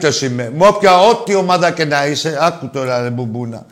[0.00, 0.52] το είμαι.
[0.56, 2.38] Με όποια, ό,τι ομάδα και να είσαι.
[2.40, 3.66] Άκου τώρα, ρε μπουμπούνα.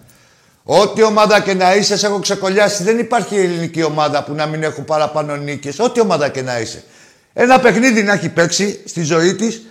[0.62, 2.82] Ό,τι ομάδα και να είσαι, σε έχω ξεκολλιάσει.
[2.82, 5.78] Δεν υπάρχει ελληνική ομάδα που να μην έχουν παραπάνω νίκες.
[5.78, 6.84] Ό,τι ομάδα και να είσαι.
[7.32, 9.62] Ένα παιχνίδι να έχει παίξει στη ζωή της,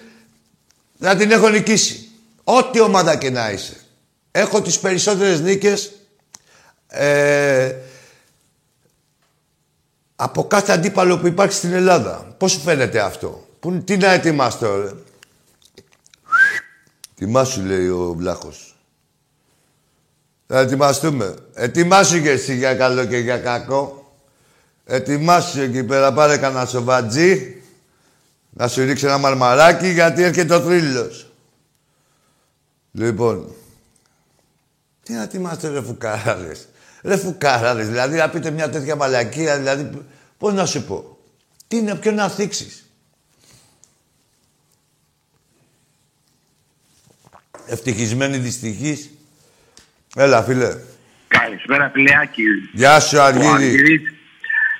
[0.97, 2.09] να την έχω νικήσει.
[2.43, 3.77] Ό,τι ομάδα και να είσαι.
[4.31, 5.91] Έχω τις περισσότερες νίκες
[6.87, 7.75] ε,
[10.15, 12.35] από κάθε αντίπαλο που υπάρχει στην Ελλάδα.
[12.37, 14.91] Πώς σου φαίνεται αυτό; Που, τι να ετοιμάστε, ρε;
[17.21, 18.75] Ετοιμάσου, λέει ο Βλάχος.
[20.47, 21.35] Θα ετοιμαστούμε.
[21.53, 23.98] Ετοιμάσου και εσύ για καλό και για κακό.
[24.91, 27.61] Ετοιμάσου εκεί πέρα, πάρε κανένα σοβατζί.
[28.49, 31.31] Να σου ρίξει ένα μαρμαράκι γιατί έρχεται ο θρύλος.
[32.91, 33.53] Λοιπόν,
[35.03, 36.67] τι να ετοιμάστε ρε φουκάραδες.
[37.03, 40.05] Ρε φουκάραδες, δηλαδή να πείτε μια τέτοια μαλακία, δηλαδή
[40.37, 41.17] πώς να σου πω.
[41.67, 42.85] Τι είναι, ποιο να θίξεις.
[47.65, 49.09] Ευτυχισμένη δυστυχής.
[50.15, 50.77] Έλα, φίλε.
[51.27, 52.43] Καλησπέρα, φιλεάκι.
[52.73, 54.18] Γεια σου, Αργύρι.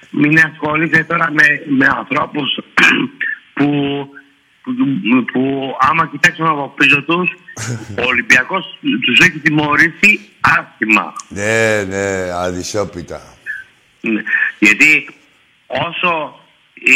[0.10, 2.60] Μην ασχολείσαι τώρα με, με ανθρώπους
[3.56, 3.66] που,
[4.64, 4.74] που,
[5.32, 7.30] που άμα κοιτάξουμε από πίσω τους,
[8.02, 11.14] ο Ολυμπιακός τους έχει τιμωρήσει άσχημα.
[11.28, 13.22] Ναι, ναι, αδυσόπιτα.
[14.02, 14.22] Ναι.
[14.60, 15.10] Γιατί
[15.68, 16.40] όσο
[16.74, 16.96] η,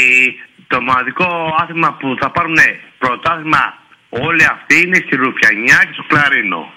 [0.68, 2.58] το μοναδικό άθλημα που θα πάρουν
[2.98, 3.78] πρωτάθλημα
[4.10, 6.72] όλοι αυτοί είναι στη Ρουφιανιά και στο Κλαρίνο.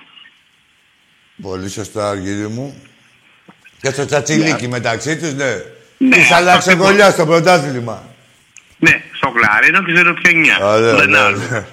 [1.43, 2.83] Πολύ σωστά, Αργύρι μου.
[3.81, 5.55] Και στο Τσατσιλίκι μεταξύ τους, ναι.
[5.99, 8.15] Ναι, Της αλλάξε γολιά στο πρωτάθλημα.
[8.79, 10.59] Ναι, στο Κλαρίνο και στη Ρουφιανιά.
[10.61, 11.37] Ωραία, Δεν ναι, άλλο.
[11.51, 11.67] ναι.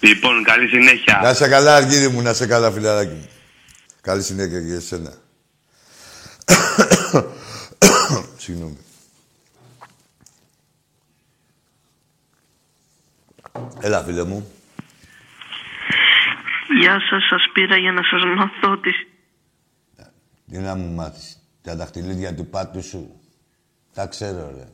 [0.00, 1.20] Λοιπόν, καλή συνέχεια.
[1.22, 3.28] Να σε καλά, Αργύρι μου, να σε καλά, φιλαράκι μου.
[4.00, 5.12] Καλή συνέχεια και για εσένα.
[8.36, 8.78] Συγγνώμη.
[13.80, 14.52] Έλα, φίλε μου.
[16.80, 18.94] Γεια σας, σας πήρα για να σας μάθω τις...
[20.50, 21.38] Τι να μου μάθεις.
[21.62, 23.20] Τα δαχτυλίδια του πάτου σου.
[23.94, 24.64] Τα ξέρω, ρε.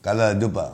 [0.00, 0.72] Καλά, δεν του είπα.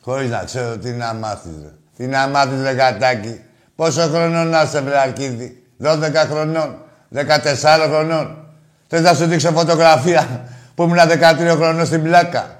[0.00, 1.72] Χωρίς να ξέρω τι να μάθεις, ρε.
[1.96, 3.40] Τι να μάθεις, ρε κατάκι.
[3.76, 6.78] Πόσο χρονών να είσαι, βρε Αρκίδη; 12 χρονών.
[7.14, 8.48] 14 χρονών.
[8.88, 12.58] Θες να σου δείξω φωτογραφία που ήμουν 13 χρονών στην πλάκα;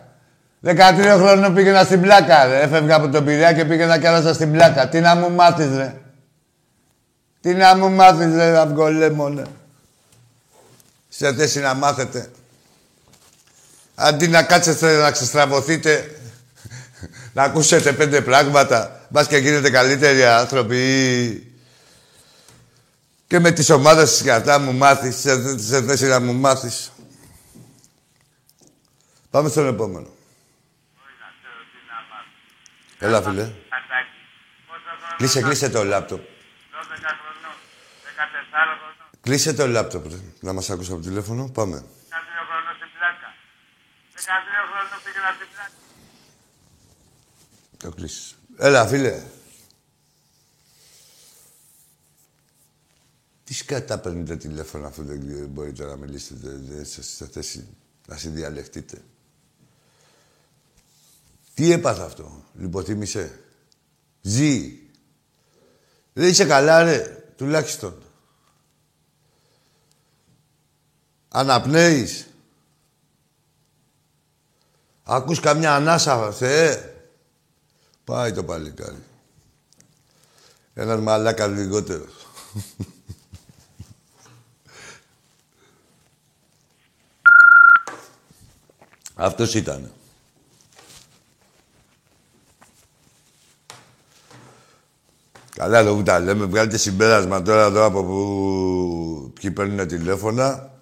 [0.65, 2.61] 13 χρονών πήγαινα στην πλάκα, ρε.
[2.61, 4.89] Έφευγα από τον Πειραιά και πήγαινα και άλλασα στην πλάκα.
[4.89, 5.95] Τι να μου μάθεις, ρε.
[7.41, 9.43] Τι να μου μάθεις, ρε, αυγολέμονε.
[11.17, 12.31] Σε θέση να μάθετε.
[13.95, 16.21] Αντί να κάτσετε να ξεστραβωθείτε,
[17.33, 21.53] να ακούσετε πέντε πράγματα, μπας και γίνετε καλύτεροι άνθρωποι ή...
[23.27, 26.93] Και με τις ομάδες της κατά μου μάθεις, σε, σε θέση να μου μάθεις.
[29.31, 30.09] Πάμε στον επόμενο.
[32.99, 33.53] Έλα, φίλε.
[35.17, 36.21] Κλείσε, κλείσε το λάπτοπ.
[39.25, 40.17] Κλείσε το λάπτοπ, ρε.
[40.41, 41.49] Να μας ακούσει από το τηλέφωνο.
[41.49, 41.85] Πάμε.
[47.77, 48.37] Το κλείσεις.
[48.57, 49.23] Έλα, φίλε.
[53.45, 57.69] Τι σκατά παίρνετε τηλέφωνο αφού δεν μπορείτε να μιλήσετε, δεν είστε σε θέση
[58.07, 59.03] να συνδιαλεχτείτε.
[61.55, 63.41] Τι έπαθε αυτό, λιποθύμησε;
[64.23, 64.79] Ζει.
[66.13, 68.04] Δεν είσαι καλά, ρε, τουλάχιστον.
[71.37, 72.27] Αναπνέεις.
[75.03, 76.95] Ακούς καμιά ανάσα, Θεέ.
[78.05, 79.03] Πάει το παλικάρι.
[80.75, 82.05] Έναν μαλάκας λιγότερο.
[89.15, 89.93] Αυτός ήταν.
[95.51, 100.74] Καλά εδώ που τα λέμε, βγάλετε συμπέρασμα τώρα εδώ από που ποιοι παίρνουν τηλέφωνα.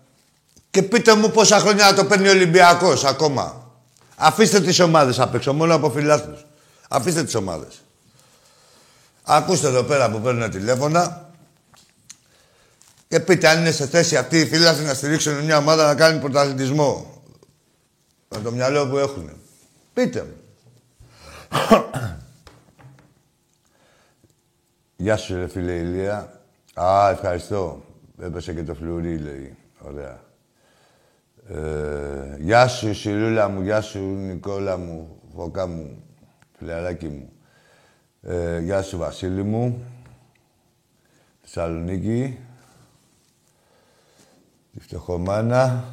[0.72, 3.70] Και πείτε μου πόσα χρόνια να το παίρνει ο Ολυμπιακός ακόμα.
[4.16, 6.46] Αφήστε τις ομάδες απ' έξω, μόνο από φιλάθλους.
[6.88, 7.82] Αφήστε τις ομάδες.
[9.22, 11.30] Ακούστε εδώ πέρα που παίρνουν τηλέφωνα
[13.08, 16.20] και πείτε αν είναι σε θέση αυτοί οι φίλαθλοι να στηρίξουν μια ομάδα να κάνει
[16.20, 17.22] πρωταθλητισμό.
[18.28, 19.30] Με το μυαλό που έχουν.
[19.92, 20.37] Πείτε μου.
[24.96, 26.40] Γεια σου, ρε φίλε Ηλία.
[26.74, 27.85] Α, ευχαριστώ.
[28.22, 29.56] Έπεσε και το φλουρί, λέει.
[29.78, 30.21] Ωραία.
[31.54, 33.60] Ε, γεια σου, Σιρούλα μου.
[33.60, 35.20] Γεια σου, Νικόλα μου.
[35.36, 36.02] Φωκά μου.
[36.58, 37.32] Φιλαράκι μου.
[38.22, 39.84] Ε, γεια σου, Βασίλη μου.
[41.42, 42.38] Θεσσαλονίκη.
[44.72, 45.84] Τη φτωχομάνα.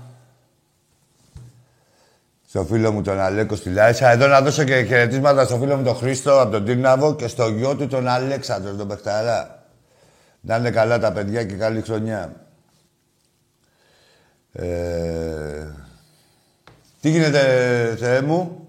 [2.47, 4.09] Στο φίλο μου τον Αλέκο στη Λάρισα.
[4.09, 7.47] Εδώ να δώσω και χαιρετίσματα στο φίλο μου τον Χρήστο από τον Τίναβο και στο
[7.47, 9.63] γιο του τον Αλέξανδρο, τον Πεχταρά.
[10.41, 12.47] Να είναι καλά τα παιδιά και καλή χρονιά.
[14.51, 15.38] Ε...
[17.01, 17.39] Τι γίνεται,
[17.99, 18.67] Θεέ μου;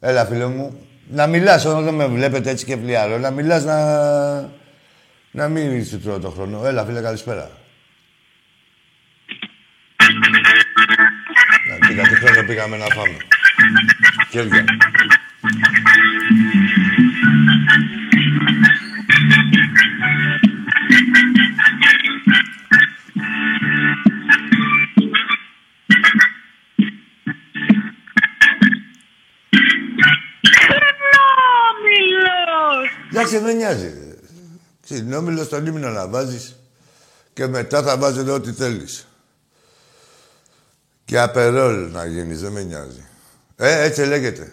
[0.00, 0.86] Έλα, φίλο μου.
[1.08, 3.18] Να μιλάς, όταν δεν με βλέπετε έτσι και φλιάρω.
[3.18, 4.54] Να μιλάς, να...
[5.30, 6.66] Να μην σου τρώω το χρόνο.
[6.66, 7.50] Έλα, φίλε, καλησπέρα.
[11.70, 13.16] Να πήγα, τι χρόνο πήγαμε να φάμε.
[14.30, 14.64] Χέρια.
[33.26, 34.18] Εντάξει, δεν νοιάζει.
[34.82, 36.56] Ξυνόμιλο στον ύμνο να βάζεις
[37.32, 39.06] και μετά θα βάζετε ό,τι θέλεις.
[41.04, 43.06] Και απερόλ να γίνεις, δεν με νοιάζει.
[43.56, 44.52] Ε, έτσι λέγεται.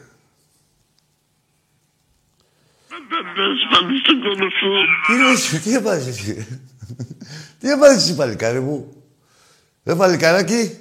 [5.08, 6.62] Τι λες, τι έπαθες εσύ;
[7.60, 9.04] τι έπαθες εσύ, παλικάρι μου;
[9.84, 10.78] Δεν παλικάρακι.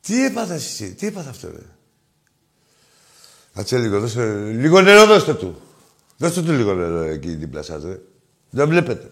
[0.00, 1.62] Τι έπαθες εσύ, τι έπαθες αυτό, ρε;
[3.54, 4.34] Κάτσε λίγο, δώσε...
[4.52, 5.60] Λίγο νερό δώστε του.
[6.22, 7.98] Δώστε του λίγο νερό εκεί δίπλα σας, ρε.
[8.50, 9.08] Δεν βλέπετε.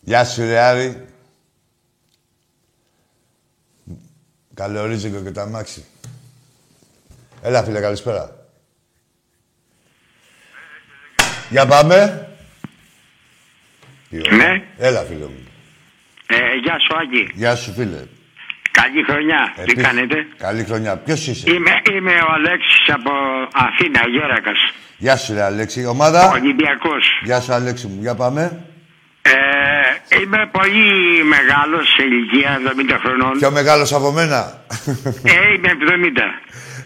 [0.00, 1.06] Γεια σου, ρε Άρη.
[4.54, 5.84] Καλό ρίζικο και τα μάξι.
[7.42, 8.46] Έλα, φίλε, καλησπέρα.
[11.50, 12.28] Για πάμε.
[14.10, 14.64] Ναι.
[14.76, 15.46] Έλα, φίλε μου.
[16.26, 17.30] Ε, γεια σου, Άγγι.
[17.34, 18.06] Γεια σου, φίλε.
[18.70, 19.52] Καλή χρονιά.
[19.54, 20.96] Τι Επίσης- κάνετε; Καλή χρονιά.
[20.96, 23.10] Ποιος είσαι; Είμαι, είμαι ο Αλέξης από
[23.52, 24.58] Αθήνα, Γέρακας.
[24.96, 25.86] Γεια σου, ρε Αλέξη.
[25.86, 27.04] Ομάδα; Ολυμπιακός.
[27.22, 27.98] Γεια σου, Αλέξη μου.
[28.00, 28.64] Για πάμε.
[29.22, 30.88] Ε, είμαι πολύ
[31.24, 33.38] μεγάλος σε ηλικία, 70 χρονών.
[33.38, 34.64] Πιο μεγάλος από μένα;
[35.24, 36.22] Ε, είμαι 70.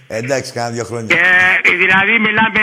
[0.08, 1.16] Εντάξει, κάνα δύο χρόνια.
[1.16, 2.60] Ε, δηλαδή μιλάμε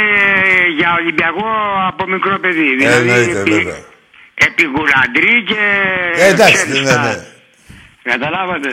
[0.77, 1.45] για Ολυμπιακό
[1.87, 2.75] από μικρό παιδί.
[2.75, 3.77] Δηλαδή Εννοείται, επί, βέβαια.
[4.33, 5.61] επί γουραντρί και...
[6.15, 7.15] Ε, εντάξει, ξέρεις ναι, τα- ναι.
[8.03, 8.69] Καταλάβατε.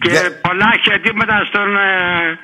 [0.00, 2.38] Και Για- πολλά χαιρετήματα στον, ε,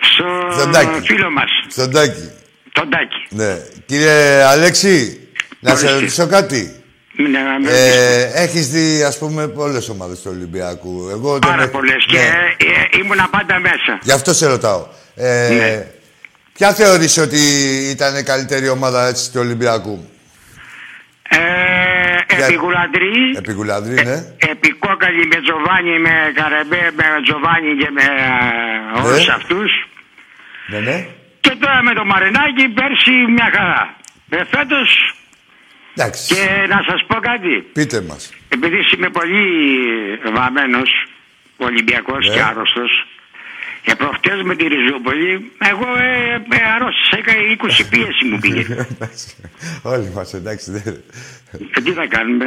[0.00, 1.00] στο Στον Τάκη.
[1.06, 2.30] φίλο μας, Στον Τάκη.
[2.72, 3.26] τον Τάκη.
[3.28, 3.56] Ναι.
[3.86, 5.28] Κύριε Αλέξη,
[5.60, 5.92] να σε Ορίστε.
[6.00, 6.72] ρωτήσω κάτι.
[7.20, 11.08] Μην ε, με Ε, έχεις δει, ας πούμε, πολλές ομάδες του Ολυμπιακού.
[11.10, 12.24] Εγώ δεν Πάρα έχω- πολλές και Ναι.
[12.96, 13.98] ε, ήμουνα πάντα μέσα.
[14.02, 14.86] Γι' αυτό σε ρωτάω.
[15.14, 15.86] Ε, Ναι.
[16.52, 17.38] Ποια θεωρείς ότι
[17.90, 20.08] ήταν η καλύτερη ομάδα έτσι, του Ολυμπιακού;
[21.28, 21.38] Ε,
[22.36, 24.16] Για- επί Γουλαντρή, Επί Γουλανδρή, ναι.
[24.50, 29.32] επί Κόκαλη με Τζοβάνι, με Καρεμπέ, με Τζοβάνι και με ε, όλους Ναι.
[29.32, 29.70] αυτούς.
[30.66, 31.06] Ναι, ναι.
[31.40, 33.96] Και τώρα με το Μαρινάκι πέρσι μια χαρά.
[34.30, 35.14] Ε, φέτος
[35.94, 36.34] Εντάξει.
[36.34, 37.54] και να σας πω κάτι.
[37.72, 38.32] Πείτε μας.
[38.48, 39.42] Επειδή είμαι πολύ
[40.34, 40.90] βαμμένος,
[41.56, 42.34] ο Ολυμπιακός Ναι.
[42.34, 42.90] και άρρωστος.
[43.88, 45.30] Και προχτές με τη Ριζούπολη,
[45.72, 46.10] εγώ ε,
[46.58, 47.40] ε, αρρώστησα, έκανα
[47.82, 48.62] 20 πίεση μου πήγε.
[48.92, 49.26] Εντάξει.
[49.82, 50.66] Όλοι μας, εντάξει.
[50.70, 51.00] δεν-
[51.74, 52.46] Και τι θα κάνουμε.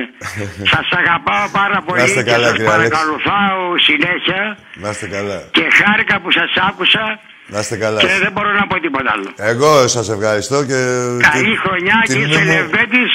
[0.73, 2.89] σας αγαπάω πάρα πολύ Να είστε και καλά, σας κύριε Αλέξη.
[2.89, 4.41] παρακαλουθάω συνέχεια
[4.83, 5.37] Να είστε καλά.
[5.51, 7.99] και χάρηκα που σας άκουσα Να είστε καλά.
[7.99, 9.29] και δεν μπορώ να πω τίποτα άλλο.
[9.51, 10.79] Εγώ σας ευχαριστώ και...
[11.31, 13.13] Καλή και- χρονιά και τιμή είσαι μου- Λεβέντης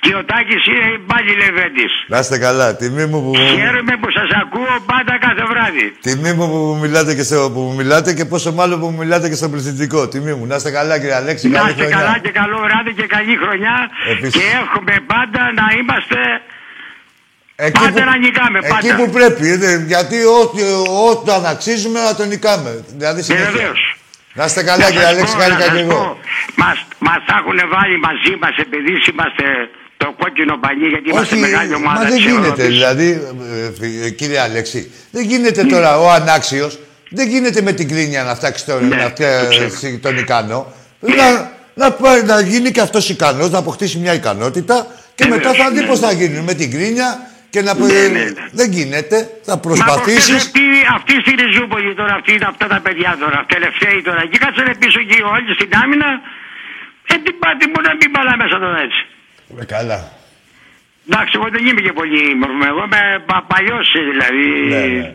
[0.00, 1.92] και ο Τάκης είναι πάλι Λεβέντης.
[2.06, 2.76] Να είστε καλά.
[2.76, 3.32] Τιμή μου που...
[3.36, 5.86] Χαίρομαι που σας ακούω πάντα κάθε βράδυ.
[6.02, 8.96] Τιμή μου που μου μιλάτε και, στο, που μου μιλάτε και πόσο μάλλον που μου
[8.98, 10.08] μιλάτε και στο πληθυντικό.
[10.08, 10.46] Τιμή μου.
[10.46, 11.48] Να είστε καλά κύριε Αλέξη.
[11.48, 11.98] Να Καλή είστε χρονιά.
[11.98, 13.74] καλά και καλό βράδυ και καλή χρονιά
[14.10, 14.32] Επίσης.
[14.34, 16.18] και εύχομαι πάντα να είμαστε
[17.60, 18.96] Εκεί Πάντα να νικάμε, Εκεί πάντα.
[18.96, 19.44] που πρέπει.
[19.70, 20.60] ε, Γιατί ό,τι,
[21.10, 22.84] όταν αξίζουμε να το νικάμε.
[22.96, 23.50] Δηλαδή συνέχεια.
[23.50, 23.80] βεβαίως.
[24.38, 25.34] Να είστε καλά κύριε σας Αλέξη.
[25.34, 25.94] πω, Χάρηκα να και σας εγώ.
[25.98, 26.18] πω,
[26.62, 26.76] Μας,
[27.08, 29.44] μας τα έχουν βάλει μαζί μας επειδή είμαστε
[30.00, 32.46] το κόκκινο πανί γιατί είμαστε Όχι, μεγάλη ομάδα μα δεν της γίνεται.
[32.46, 32.66] Ευρώπης.
[32.66, 33.08] Δηλαδή,
[34.02, 36.78] ε, ε, κύριε Αλέξη, δεν γίνεται τώρα ο ανάξιος,
[37.10, 39.50] δεν γίνεται με την κρίνια να φτιάξει τον, Ναι, να το ξέρω.
[39.50, 40.72] φτιάξει τον ικανό.
[41.00, 41.26] Να,
[41.74, 45.52] να, πάει, να γίνει και αυτός ικανός, να αποκτήσει μια ικανότητα και Ναι, μετά θα
[45.52, 45.86] βέβαια, δει ναι.
[45.86, 47.08] πώς θα γίνει με την κρίνια
[47.50, 48.32] και να Ναι, ε, ναι, ναι.
[48.52, 49.16] Δεν γίνεται.
[49.48, 50.26] Θα Μα προσπαθήσεις.
[50.28, 50.64] προχθές αυτή,
[50.98, 55.18] αυτή στη Ριζούπολη τώρα, αυτή, αυτά τα παιδιά τώρα, τελευταίοι τώρα, και κάτσανε πίσω εκεί
[55.34, 56.08] όλοι στην άμυνα,
[57.12, 59.00] ε, τι πάτε μου να μην παλά μέσα τώρα έτσι.
[59.60, 59.98] Ε, καλά.
[61.10, 62.70] Εντάξει, εγώ δεν είμαι και πολύ μορφωμένο.
[62.74, 64.46] Εγώ είμαι πα, παλιός δηλαδή.
[64.72, 65.14] Ναι, ναι.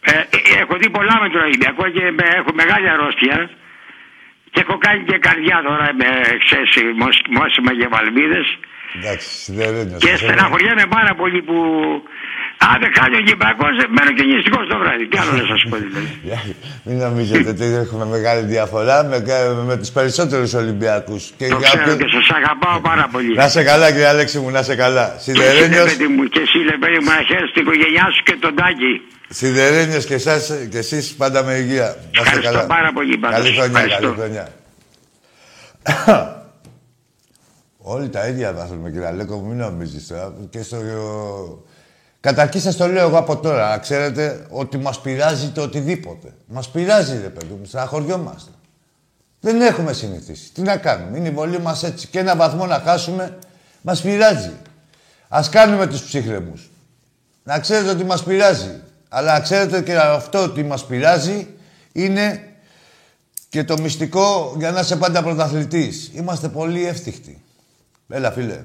[0.00, 3.50] Ε, ε, έχω δει πολλά με τον Ολυμπιακό και με, έχω μεγάλη αρρώστια.
[4.52, 6.08] Και έχω κάνει και καρδιά τώρα με
[6.44, 6.70] ξέρεις,
[7.02, 8.46] μόσ- μόσιμα και βαλβίδες.
[8.96, 10.00] Εντάξει, σιδερένιος.
[10.02, 11.56] Και σας στεναχωριέμαι πάρα πολύ που
[12.68, 15.04] αν δεν κάνει ο Ολυμπιακός μένω και νηστικός το βράδυ.
[15.10, 16.10] Τι άλλο να σας πω δηλαδή.
[16.24, 16.54] ευχαριστώ.
[16.86, 19.16] Μην νομίζετε ότι έχουμε μεγάλη διαφορά με,
[19.70, 21.22] με τους περισσότερους Ολυμπιακούς.
[21.38, 23.32] Και Το για ξέρω όποιον- και σας αγαπάω πάρα πολύ.
[23.34, 25.06] Να σε καλά, κύριε Αλέξη μου, να σε καλά.
[25.24, 28.36] Και εσύ, Σιδερένιος, παιδί μου, και εσύ λεπέδι μου να χαίρεσαι την οικογένειά σου και
[28.44, 28.92] τον Τάκη.
[29.28, 31.84] σιδερένιος και, εσάς, και εσείς πάντα με υγεία.
[31.84, 32.66] Να είστε Ευχαριστώ καλά.
[32.66, 33.38] πάρα πολύ, πάντως.
[33.38, 34.00] Καλή χρονιά, Ευχαριστώ.
[34.02, 34.44] καλή χρονιά.
[37.94, 40.32] Όλοι τα ίδια θα θέλουμε, κύριε Αλέκο, μην νομίζεις τώρα.
[40.50, 40.76] Και στο...
[42.20, 46.34] Καταρχήν σας το λέω εγώ από τώρα, να ξέρετε ότι μας πειράζει το οτιδήποτε.
[46.46, 48.50] Μας πειράζει, ρε παιδί μου, στεναχωριόμαστε.
[49.40, 50.52] Δεν έχουμε συνηθίσει.
[50.52, 52.06] Τι να κάνουμε, είναι η βολή μας έτσι.
[52.06, 53.38] Και ένα βαθμό να χάσουμε,
[53.80, 54.52] μας πειράζει.
[55.28, 56.70] Ας κάνουμε τους ψύχρεμους.
[57.42, 58.80] Να ξέρετε ότι μας πειράζει.
[59.08, 61.46] Αλλά να ξέρετε και αυτό ότι μας πειράζει
[61.92, 62.44] είναι
[63.48, 66.10] και το μυστικό για να είσαι πάντα πρωταθλητής.
[66.14, 67.42] Είμαστε πολύ εύθυκτοι.
[68.08, 68.64] Έλα, φίλε.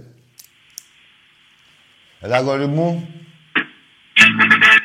[2.19, 3.07] Έλα, γόρι μου.
[4.27, 4.84] Thank you.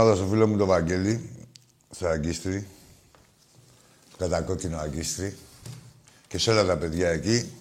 [0.00, 1.30] Δώσω χαιρετίσματα στο φίλο μου τον Βαγγέλη,
[1.90, 2.66] στο Αγκίστρι,
[4.08, 5.36] στο κατακόκκινο Αγκίστρι
[6.28, 7.52] και σε όλα τα παιδιά εκεί.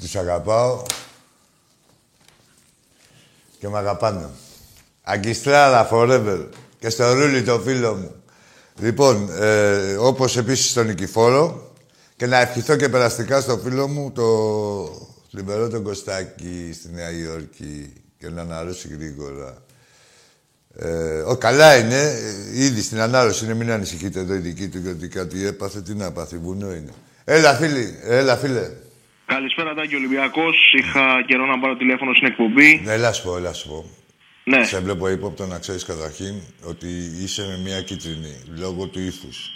[0.00, 0.82] Τους αγαπάω
[3.58, 4.28] και με αγαπάνε.
[5.02, 6.48] Αγκιστράλα forever
[6.78, 8.14] και στο Ρούλι το φίλο μου.
[8.78, 11.72] Λοιπόν, ε, όπως επίσης στον Νικηφόρο
[12.16, 14.24] Και να ευχηθώ και περαστικά στο φίλο μου, το
[15.30, 19.65] θλιβερό τον Κωστάκη στη Νέα Υόρκη και να αναρρώσει γρήγορα.
[20.78, 22.00] Ε, ο, καλά είναι,
[22.54, 25.94] ε, ήδη στην ανάρρωση είναι, μην ανησυχείτε εδώ η δική του γιατί κάτι έπαθε, τι
[25.94, 26.92] να πάθει, βουνό είναι.
[27.24, 28.70] Έλα φίλοι, έλα φίλε.
[29.26, 30.56] Καλησπέρα, Τάκη Ολυμπιακός.
[30.78, 32.80] Είχα καιρό να πάρω τηλέφωνο στην εκπομπή.
[32.84, 33.90] Ναι, έλα σου πω, έλα σου πω.
[34.44, 36.86] Ναι, Σε βλέπω ύποπτο να ξέρεις καταρχήν ότι
[37.22, 39.50] είσαι με μια κίτρινη λόγω του ύφους.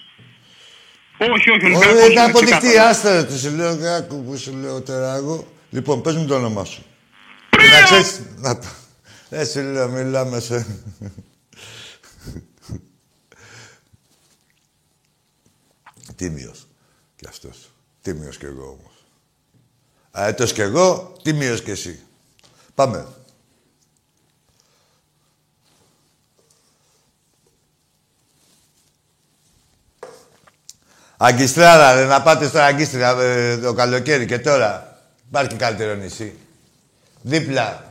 [1.18, 2.97] όχι, όχι, ο Όχι, Ολυμπιακός θα είναι αποδειχτεί, ξεκάθαρος.
[2.97, 5.47] άστα ρε, τι σου λέω, κάκου που σου λέω τώρα εγώ.
[5.71, 6.83] Λοιπόν, πες μου το όνομά σου.
[7.51, 8.66] Και να ξέρεις, να το...
[9.31, 10.66] Δεν σου λέω, μιλάμε σε...
[16.16, 16.66] Τίμιος
[17.16, 17.70] κι αυτός.
[18.03, 19.05] Τίμιος κι εγώ όμως.
[20.11, 22.01] Αέτος κι εγώ, τίμιος κι εσύ.
[22.74, 23.07] Πάμε.
[31.16, 35.01] Αγκιστράρα, ρε, να πάτε στο Αγκίστρια ε, το καλοκαίρι και τώρα.
[35.28, 36.39] Υπάρχει καλύτερο νησί.
[37.22, 37.89] Δίπλα.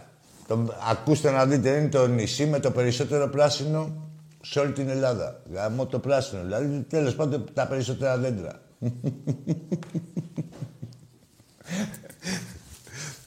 [0.50, 4.10] Το, ακούστε να δείτε, είναι το νησί με το περισσότερο πράσινο
[4.41, 5.41] σε όλη την Ελλάδα.
[5.54, 6.41] Γαμώ το πράσινο.
[6.43, 8.62] Δηλαδή, τέλος πάντων, τα περισσότερα δέντρα.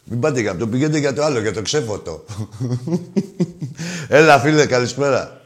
[0.04, 2.24] Μην πάτε για αυτό, πηγαίνετε για το άλλο, για το ξέφωτο.
[4.08, 5.40] Έλα, φίλε, καλησπέρα.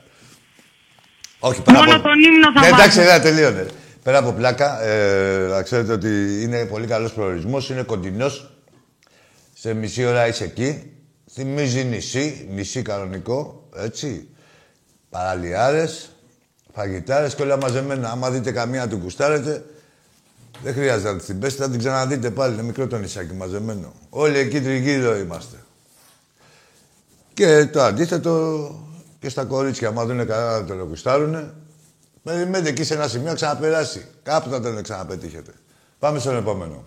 [1.39, 2.03] Όχι, πέρα Μόνο από...
[2.03, 3.11] τον ύμνο θα Ναι, εντάξει, βάζω.
[3.11, 3.67] δεν τελείωνε.
[4.03, 8.51] Πέρα από πλάκα, ε, να ξέρετε ότι είναι πολύ καλός προορισμός, είναι κοντινός.
[9.55, 10.91] Σε μισή ώρα είσαι εκεί.
[11.39, 14.29] Θυμίζει νησί, νησί κανονικό, έτσι.
[15.11, 16.11] Παραλιάρες,
[16.73, 18.11] φαγητάρες και όλα μαζεμένα.
[18.11, 19.65] Άμα δείτε καμία του κουστάρετε,
[20.63, 22.53] δεν χρειάζεται να την πέσετε, θα την ξαναδείτε πάλι.
[22.53, 23.93] Είναι μικρό το νησάκι μαζεμένο.
[24.11, 25.57] Όλοι εκεί τριγύρω είμαστε.
[27.35, 28.69] Και το αντίθετο
[29.21, 31.55] και στα κορίτσια, άμα δουν κανένα να τον κουστάρουνε,
[32.23, 34.07] περιμένετε εκεί σε ένα σημείο να ξαναπεράσει.
[34.23, 35.53] Κάπου θα τον ξαναπετύχετε.
[35.99, 36.85] Πάμε στον επόμενο.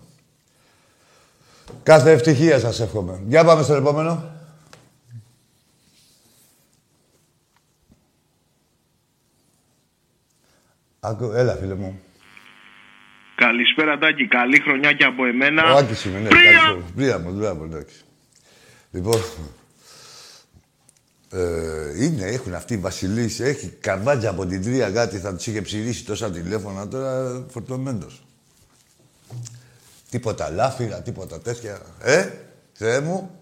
[1.82, 3.22] Κάθε ευτυχία σας εύχομαι.
[3.26, 4.38] Για πάμε στον επόμενο.
[11.00, 12.00] Άκου, έλα φίλε μου.
[13.34, 14.26] Καλησπέρα, Τάκη.
[14.28, 15.72] Καλή χρονιά και από εμένα.
[15.72, 16.28] Ο Άκης είμαι, ναι.
[16.28, 16.84] καλησπέρα.
[16.94, 18.04] Πρία μου, μπράβο, εντάξει.
[18.90, 19.20] Λοιπόν,
[21.30, 25.62] ε, είναι, έχουν αυτοί οι βασιλείς, έχει καρβάτζα από την τρία κάτι, θα τους είχε
[25.62, 28.22] ψηρίσει τόσα τηλέφωνα τώρα, φορτωμένος.
[30.10, 31.80] Τίποτα λάφυρα, τίποτα τέτοια.
[32.02, 32.30] Ε,
[32.72, 33.38] Θεέ μου.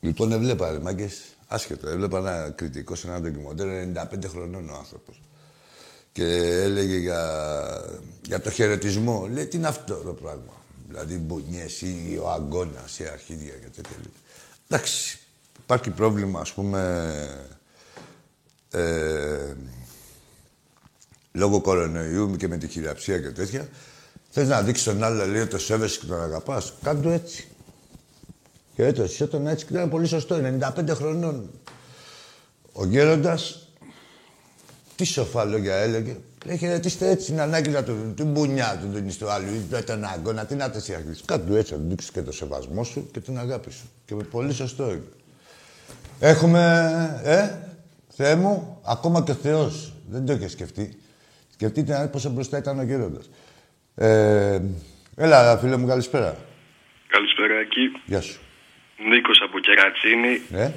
[0.00, 5.20] Λοιπόν, έβλεπα, ρε μάγκες, άσχετο, έβλεπα ένα κριτικό σε ένα ντοκιμοντέρ, 95 χρονών ο άνθρωπος.
[6.12, 6.24] Και
[6.62, 7.22] έλεγε για,
[8.26, 9.28] για το χαιρετισμό.
[9.32, 10.52] Λέει, τι είναι αυτό το πράγμα;
[10.88, 13.96] Δηλαδή, μπουνιές ή ο αγκώνας ή αρχίδια και τέτοια.
[13.96, 14.12] Λέει.
[14.68, 15.18] Εντάξει,
[15.62, 16.80] υπάρχει πρόβλημα, ας πούμε,
[18.70, 19.54] ε,
[21.32, 23.68] λόγω κορονοϊού και με τη χειραψία και τέτοια.
[24.30, 27.48] Θες να δείξεις τον άλλο, λέει, το σέβεσαι και τον αγαπάς; Κάνε το έτσι.
[28.80, 30.36] Και έτσι, τον έτσι και ήταν πολύ σωστό,
[30.76, 31.50] 95 χρονών.
[32.72, 33.68] Ο γέροντας,
[34.96, 36.16] τι σοφά λόγια έλεγε.
[36.46, 39.84] Λέει, χαιρετίστε έτσι, την ανάγκη να του, την μπουνιά του δίνεις του άλλου ή του
[39.84, 41.22] τον άγκονα, τι να τες αρχίσεις.
[41.24, 43.90] Κάτω του έτσι, να του δείξεις και το σεβασμό σου και την αγάπη σου.
[44.04, 45.12] Και πολύ σωστό είναι.
[46.20, 47.50] Έχουμε, ε,
[48.08, 49.92] Θεέ μου, ακόμα και ο Θεός.
[50.10, 50.98] Δεν το είχε σκεφτεί.
[51.52, 53.30] Σκεφτείτε να δείτε πόσο μπροστά ήταν ο γέροντας.
[53.94, 54.60] Ε,
[55.16, 56.36] έλα, φίλε μου, καλησπέρα.
[57.08, 58.02] Καλησπέρα εκεί.
[58.06, 58.40] Γεια σου.
[59.08, 60.74] Νίκος από Κερατσίνη, Ναι.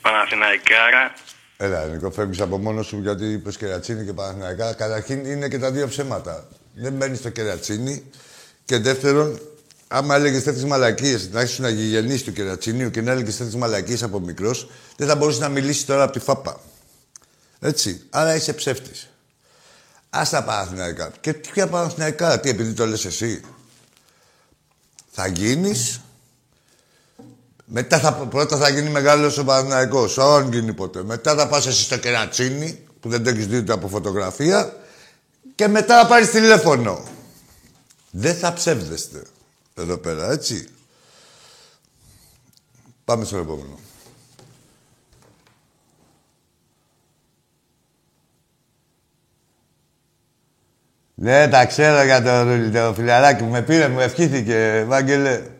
[0.00, 1.12] Παναθηναϊκάρα.
[1.56, 4.74] Έλα, Νίκο, φεύγεις από μόνος σου γιατί είπες κερατσίνη και Παναθηναϊκά.
[4.74, 6.48] Καταρχήν είναι και τα δύο ψέματα.
[6.74, 8.10] Δεν μένει στο κερατσίνη.
[8.64, 9.40] Και δεύτερον,
[9.88, 14.02] άμα έλεγες τέτοιες μαλακίες, να έχεις να γηγενείς του κερατσινίου και να έλεγες τέτοιες μαλακίες
[14.02, 16.60] από μικρός, δεν θα μπορούσε να μιλήσει τώρα από τη φάπα.
[17.60, 18.06] Έτσι.
[18.10, 19.08] Άρα είσαι ψεύτης.
[20.10, 21.12] Α τα Παναθηναϊκά.
[21.20, 23.40] Και ποια Παναθηναϊκά, τι επειδή το λες εσύ.
[25.10, 26.00] Θα γίνεις
[27.64, 31.02] μετά θα, πρώτα θα γίνει μεγάλος ο Παναθηναϊκός, αν γίνει ποτέ.
[31.02, 34.76] Μετά θα πας εσύ στο κερατσίνι, που δεν το έχεις δει ούτε από φωτογραφία,
[35.54, 37.02] και μετά θα πάρεις τηλέφωνο.
[38.10, 39.22] Δεν θα ψεύδεστε
[39.74, 40.68] εδώ πέρα, έτσι.
[43.04, 43.78] Πάμε στο επόμενο.
[51.14, 55.53] Ναι, τα ξέρω για το, το φιλαράκι που με πήρε, μου ευχήθηκε, Ευάγγελε.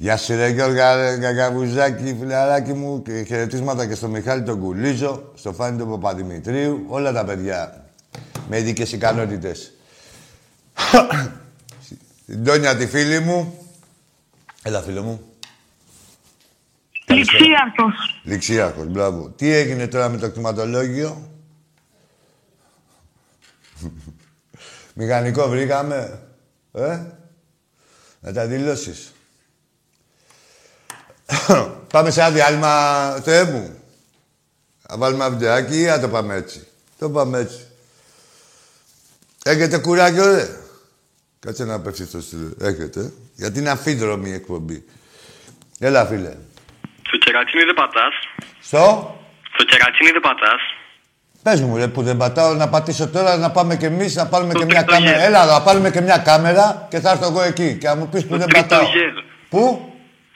[0.00, 5.32] Γεια σου ρε Γιώργα, ρε Γαγαβουζάκη, φιλαράκι μου και χαιρετίσματα και στο Μιχάλη τον Κουλίζο,
[5.34, 7.84] στο Φάνη τον Παπαδημητρίου, όλα τα παιδιά
[8.48, 9.72] με ειδικές ικανότητες.
[12.26, 13.68] Την Τόνια τη φίλη μου.
[14.62, 15.20] Έλα φίλο μου.
[17.06, 18.20] Ληξίαρχος.
[18.22, 19.28] Ληξίαρχος, μπράβο.
[19.28, 21.30] Τι έγινε τώρα με το κτηματολόγιο;
[24.94, 26.22] Μηχανικό βρήκαμε.
[26.72, 27.00] Ε;
[28.20, 29.12] Να τα δηλώσεις.
[31.92, 33.78] πάμε σε ένα διάλειμμα, Θεέ μου.
[34.88, 36.66] Να βάλουμε ένα βιντεάκι ή να το πάμε έτσι;
[36.98, 37.66] Το πάμε έτσι.
[39.44, 40.48] Έχετε κουράγιο, ρε;
[41.40, 42.50] Κάτσε να πέφτει στο στυλ.
[42.60, 43.12] Έχετε.
[43.34, 44.84] Γιατί είναι αμφίδρομη η εκπομπή.
[45.78, 46.34] Έλα, φίλε.
[47.06, 48.14] Στο κερατσίνι δεν πατάς.
[48.60, 49.14] Στο;
[49.54, 50.60] Στο κερατσίνι δεν πατάς.
[51.42, 54.52] Πες μου, ρε, που δεν πατάω, να πατήσω τώρα, να πάμε κι εμείς, να πάρουμε
[54.52, 55.16] Το και μια τρίτο κάμερα.
[55.16, 55.26] γέλ.
[55.26, 57.76] Έλα, να πάρουμε και μια κάμερα και θα έρθω εγώ εκεί.
[57.80, 58.88] Και να μου πεις που δεν τρίτο πατάω.
[58.88, 59.22] γέλ.
[59.48, 59.87] Πού;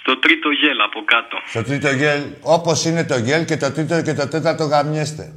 [0.05, 1.37] Στο τρίτο γέλ από κάτω.
[1.49, 5.33] Στο τρίτο γέλ, όπως είναι το γέλ και το τρίτο και το τέταρτο γαμιέστε.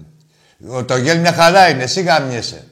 [0.69, 2.67] Ο- Το γέλ μια χαρά είναι, εσύ γαμιέσαι.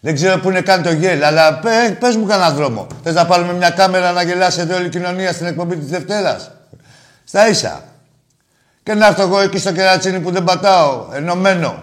[0.00, 2.86] Δεν ξέρω πού είναι καν το γέλ, αλλά πε, πες μου κανένα δρόμο.
[3.02, 6.50] Θες να πάρουμε μια κάμερα να γελάσετε όλη η κοινωνία στην εκπομπή της Δευτέρας;
[7.24, 7.84] Στα ίσα.
[8.82, 11.82] Και να έρθω εγώ εκεί στο κερατσίνι που δεν πατάω, ενωμένο.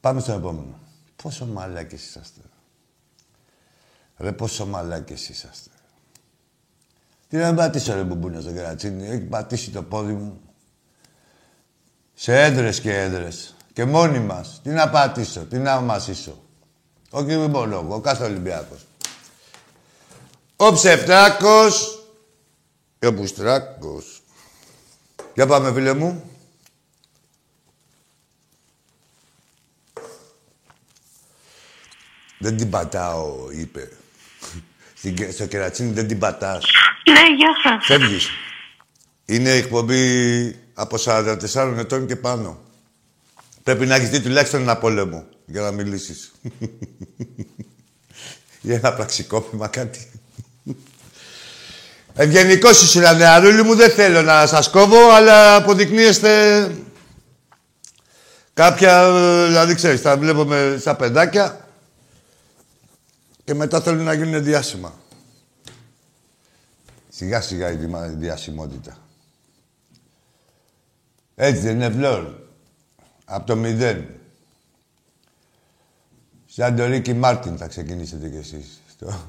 [0.00, 0.78] Πάμε στο επόμενο.
[1.22, 2.40] Πόσο μαλάκες είσαστε.
[4.20, 5.70] Ρε πόσο μαλάκες είσαστε.
[7.28, 9.08] Τι να μην πατήσω ρε μπουμπούνα στο κερατσίνι.
[9.08, 10.40] Έχει πατήσει το πόδι μου.
[12.14, 13.54] Σε έδρες και έδρες.
[13.72, 14.60] Και μόνοι μας.
[14.62, 16.42] Τι να πατήσω, τι να μασίσω.
[17.10, 18.86] Όχι μόνο εγώ, ο κάθε Ολυμπιάκος.
[20.56, 22.04] Ο Ψευτάκος
[22.98, 24.22] και ο Μπουστράκος.
[25.34, 26.24] Για πάμε, φίλε μου.
[32.38, 33.90] Δεν την πατάω, είπε.
[35.00, 36.64] Στην κε- Στο κερατσίνι δεν την πατάς.
[37.10, 37.86] Ναι, γεια σας.
[37.86, 38.28] Φεύγεις.
[39.24, 42.58] Είναι εκπομπή από 44 ετών και πάνω.
[43.62, 46.32] Πρέπει να έχεις δει τουλάχιστον ένα πόλεμο για να μιλήσεις.
[48.62, 50.10] για ένα πραξικόπημα κάτι.
[52.14, 53.74] Ευγενικός ήσουν, νεαρούλη μου.
[53.74, 56.30] Δεν θέλω να σας κόβω, αλλά αποδεικνύεστε
[58.54, 59.00] κάποια...
[59.02, 61.59] ε, Δηλαδή, ξέρεις, τα βλέπουμε στα παιδάκια
[63.50, 64.94] και μετά θέλουν να γίνουν διάσημα.
[67.08, 68.98] Σιγά σιγά η δημα- η διασημότητα.
[71.34, 72.34] Έτσι δεν είναι φλόρ.
[73.24, 74.06] Από το μηδέν.
[76.46, 78.80] Σαν το Ρίκι Μάρτιν θα ξεκινήσετε κι εσείς.
[78.88, 79.26] Στο...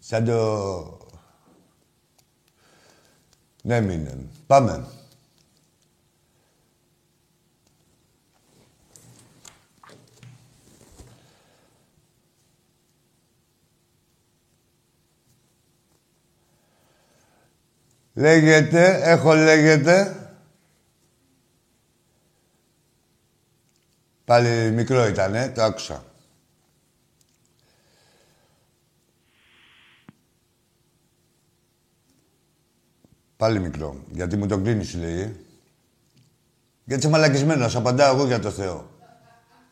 [0.00, 0.98] Σαν το...
[3.62, 4.18] Ναι, μήνε.
[4.46, 4.86] Πάμε.
[18.16, 20.16] Λέγεται, έχω λέγεται.
[24.24, 26.04] Πάλι μικρό ήτανε, το άκουσα.
[33.36, 34.04] Πάλι μικρό.
[34.10, 35.20] Γιατί μου το κλείνεις, σου λέει.
[35.20, 35.32] ε.
[36.84, 38.90] Γιατί είσαι μαλακισμένος, απαντάω εγώ για το Θεό.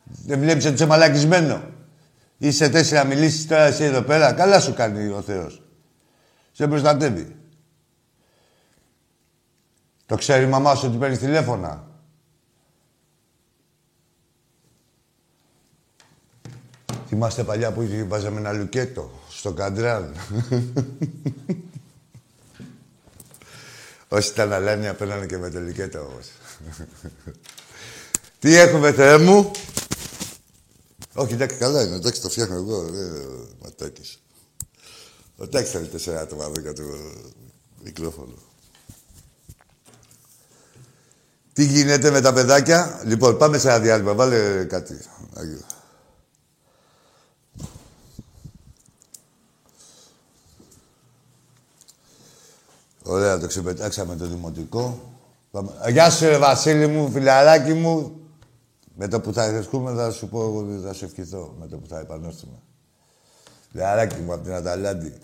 [0.04, 1.62] Δεν βλέπεις ότι είσαι μαλακισμένο.
[2.38, 4.32] Είσαι τέσσερα να μιλήσεις τώρα εσύ εδώ πέρα.
[4.32, 5.62] Καλά σου κάνει ο Θεός.
[6.52, 7.36] Σε προστατεύει.
[10.14, 11.86] Το ξέρει η μαμά σου ότι παίρνεις τηλέφωνα;
[17.06, 20.14] Θυμάστε παλιά που είχε- βάζαμε ένα λουκέτο στο καντράν;
[24.08, 26.28] Όσοι ήταν αλάνια παίρνανε και με το λουκέτο όμως.
[28.38, 29.50] Τι έχουμε, Θεέ μου;
[31.14, 31.96] Όχι, εντάξει, καλά είναι.
[31.96, 32.84] Εντάξει, το φτιάχνω εγώ.
[32.84, 33.26] Ε,
[33.62, 34.22] ματάκης.
[35.36, 36.82] Ο Τάκης θέλει τέσσερα άτομα εδώ για το
[37.82, 38.34] μικρόφωνο.
[41.54, 44.14] Τι γίνεται με τα παιδάκια; Λοιπόν, πάμε σε ένα διάλειμμα.
[44.14, 44.98] Βάλε κάτι.
[45.34, 45.60] Άγιο.
[53.02, 55.12] Ωραία, το ξεπετάξαμε το δημοτικό.
[55.50, 55.70] Πάμε.
[55.82, 58.20] Ε, Γεια σου, ρε Βασίλη μου, φιλαράκι μου.
[58.94, 61.54] Με το που θα ευχηθούμε θα σου πω εγώ, θα σου ευχηθώ.
[61.60, 62.56] Με το που θα επανέλθουμε.
[63.70, 65.14] Φιλαράκι μου, από την Αταλάντη.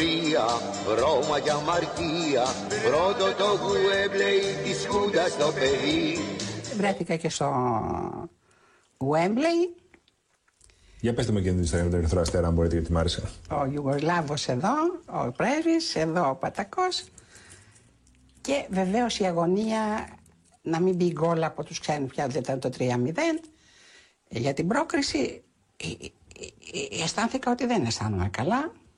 [0.00, 0.44] Ιστορία,
[0.98, 2.44] Ρώμα και αμαρτία
[2.84, 6.18] Πρώτο το Γουέμπλεϊ της Χούντας το παιδί.
[6.76, 7.48] Βρέθηκα και στο
[8.98, 9.82] Wembley,
[11.00, 13.22] Για πετε μου και την ιστορία με τον Ερυθρό Αστέρα, αν μπορείτε, γιατί μ' άρεσε.
[13.50, 14.74] ο Ιουγκοσλάβος εδώ,
[15.06, 17.04] ο πρέσβης, εδώ ο Πατακός.
[18.40, 20.08] Και βεβαίως η αγωνία
[20.62, 22.84] να μην μπει γκολ από τους ξένους πια δεν ήταν το 3-0
[24.28, 25.42] για την πρόκριση
[25.76, 26.06] ε, ε,
[26.98, 28.58] ε, αισθάνθηκα ότι δεν αισθάνομαι καλά.
[28.58, 28.83] Ε,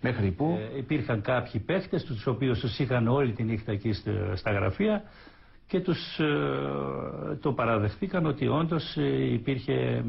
[0.00, 0.58] μέχρι που.
[0.74, 5.02] Ε, υπήρχαν κάποιοι παίχτες τους οποίους τους είχαν όλη τη νύχτα εκεί στα- στα γραφεία
[5.66, 10.02] και τους ε, το παραδεχτήκαν ότι όντως ε, υπήρχε ε,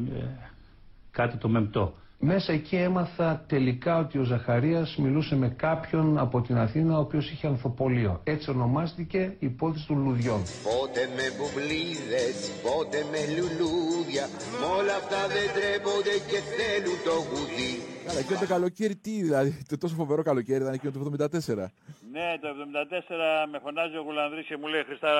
[1.10, 1.94] κάτι το μεμπτό.
[2.20, 7.30] Μέσα εκεί έμαθα τελικά ότι ο Ζαχαρίας μιλούσε με κάποιον από την Αθήνα ο οποίος
[7.30, 8.20] είχε ανθοπολείο.
[8.24, 10.40] Έτσι ονομάστηκε η υπόθεση των λουδιών.
[10.64, 14.24] Πότε με μπουμπλίδες, πότε με λουλούδια
[14.60, 17.72] Μ' όλα αυτά δεν τρέπονται και θέλουν το γουδί
[18.06, 21.70] Καλά, εκείνο το καλοκαίρι τι, δηλαδή, το τόσο φοβερό καλοκαίρι ήταν εκείνο το 74.
[22.12, 25.10] Ναι, το 74 με φωνάζει ο Γουλανδρής και μου λέει Χριστά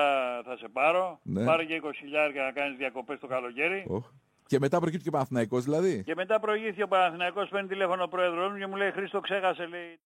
[0.45, 1.19] θα σε πάρω.
[1.23, 1.43] Ναι.
[1.45, 3.85] Πάρε και 20 χιλιάρια να κάνεις διακοπές το καλοκαίρι.
[3.87, 4.05] Οχ.
[4.49, 6.03] Και μετά προκύπτει και ο Παναθηναϊκός δηλαδή.
[6.03, 9.65] Και μετά προηγήθηκε ο Παναθηναϊκός, παίρνει τηλέφωνο ο πρόεδρος μου και μου λέει Χρήστο ξέχασε
[9.65, 9.99] λέει.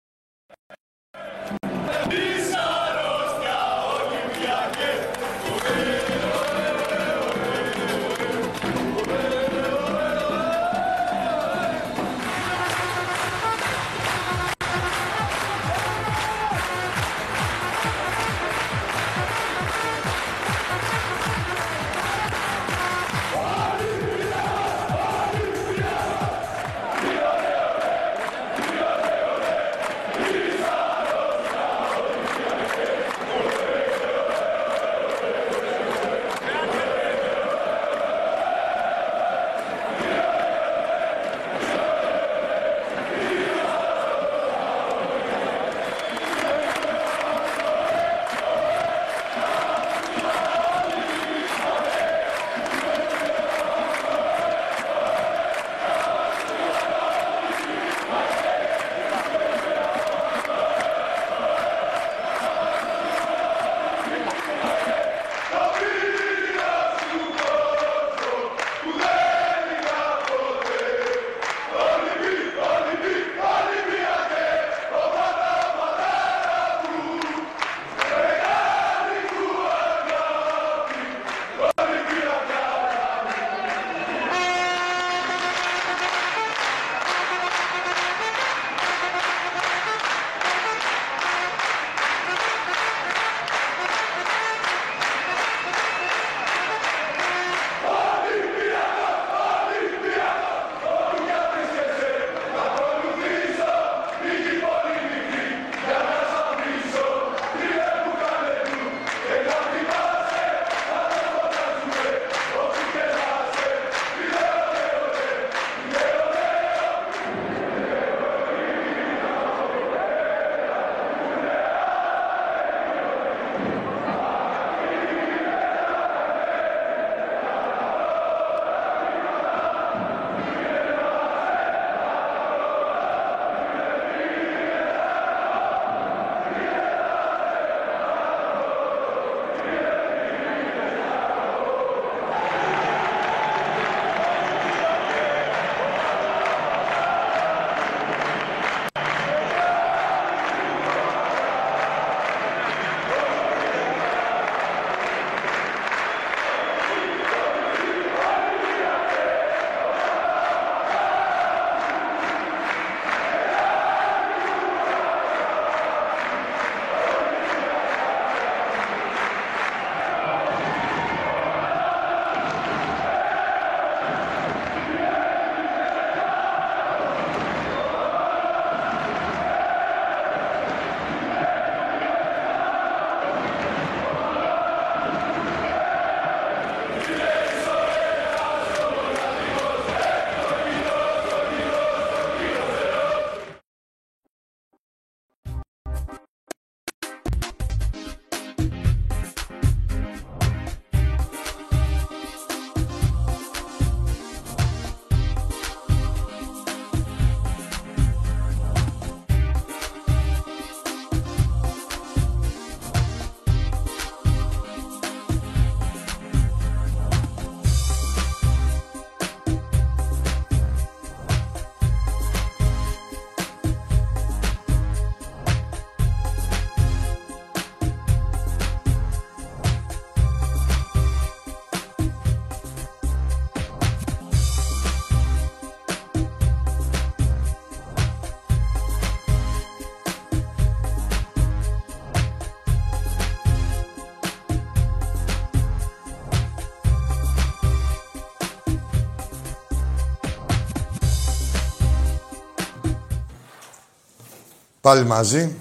[254.83, 255.55] Πάλι μαζί.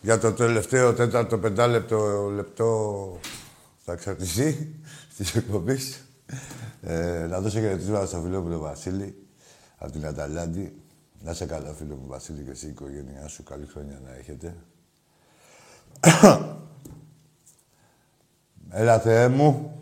[0.00, 3.20] Για το τελευταίο τέταρτο πεντάλεπτο λεπτό
[3.84, 4.74] θα εξαρτηθεί
[5.16, 6.08] της εκπομπής.
[6.82, 9.26] Ε, να δώσω χαιρετίσματα στο φίλο μου τον Βασίλη
[9.78, 10.82] από την Αταλάντη.
[11.22, 13.42] Να σε καλά, φίλο μου Βασίλη, και εσύ η οικογένειά σου.
[13.42, 14.56] Καλή χρονιά να έχετε.
[18.80, 19.80] Έλα, Θεέ μου.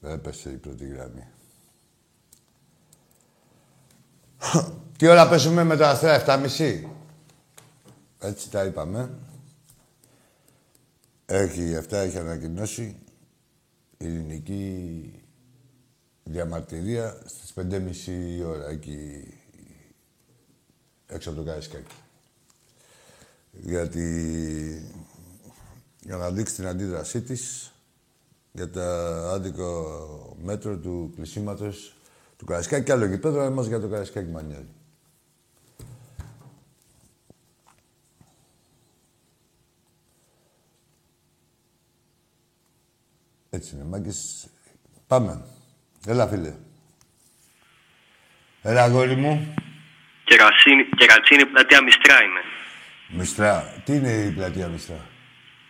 [0.00, 1.31] Έπεσε η πρώτη γραμμή.
[4.96, 6.82] Τι ώρα πέσουμε με το Αστέρα, 7.30.
[8.18, 9.10] Έτσι τα είπαμε.
[11.26, 12.96] Έχει, αυτά έχει ανακοινώσει
[13.98, 15.22] η ελληνική
[16.24, 19.24] διαμαρτυρία στις 5.30 η ώρα, εκεί
[21.06, 21.94] έξω από το Καρισκάκι.
[23.52, 24.92] Γιατί
[26.00, 27.72] για να δείξει την αντίδρασή της
[28.52, 28.80] για το
[29.28, 31.96] άδικο μέτρο του πλησίματος
[32.42, 34.68] του Καρισκάκη και άλλο γηπέδο, αλλά μας για το Καρισκάκη Μανιέλη.
[43.50, 44.46] Έτσι είναι, μάγκες.
[45.06, 45.44] Πάμε.
[46.06, 46.54] Έλα, φίλε.
[48.62, 49.54] Έλα, αγόρι μου.
[50.24, 52.40] Κερατσίνη, κερατσίνη πλατεία Μιστρά είναι.
[53.08, 53.82] Μιστρά.
[53.84, 55.06] Τι είναι η πλατεία Μιστρά;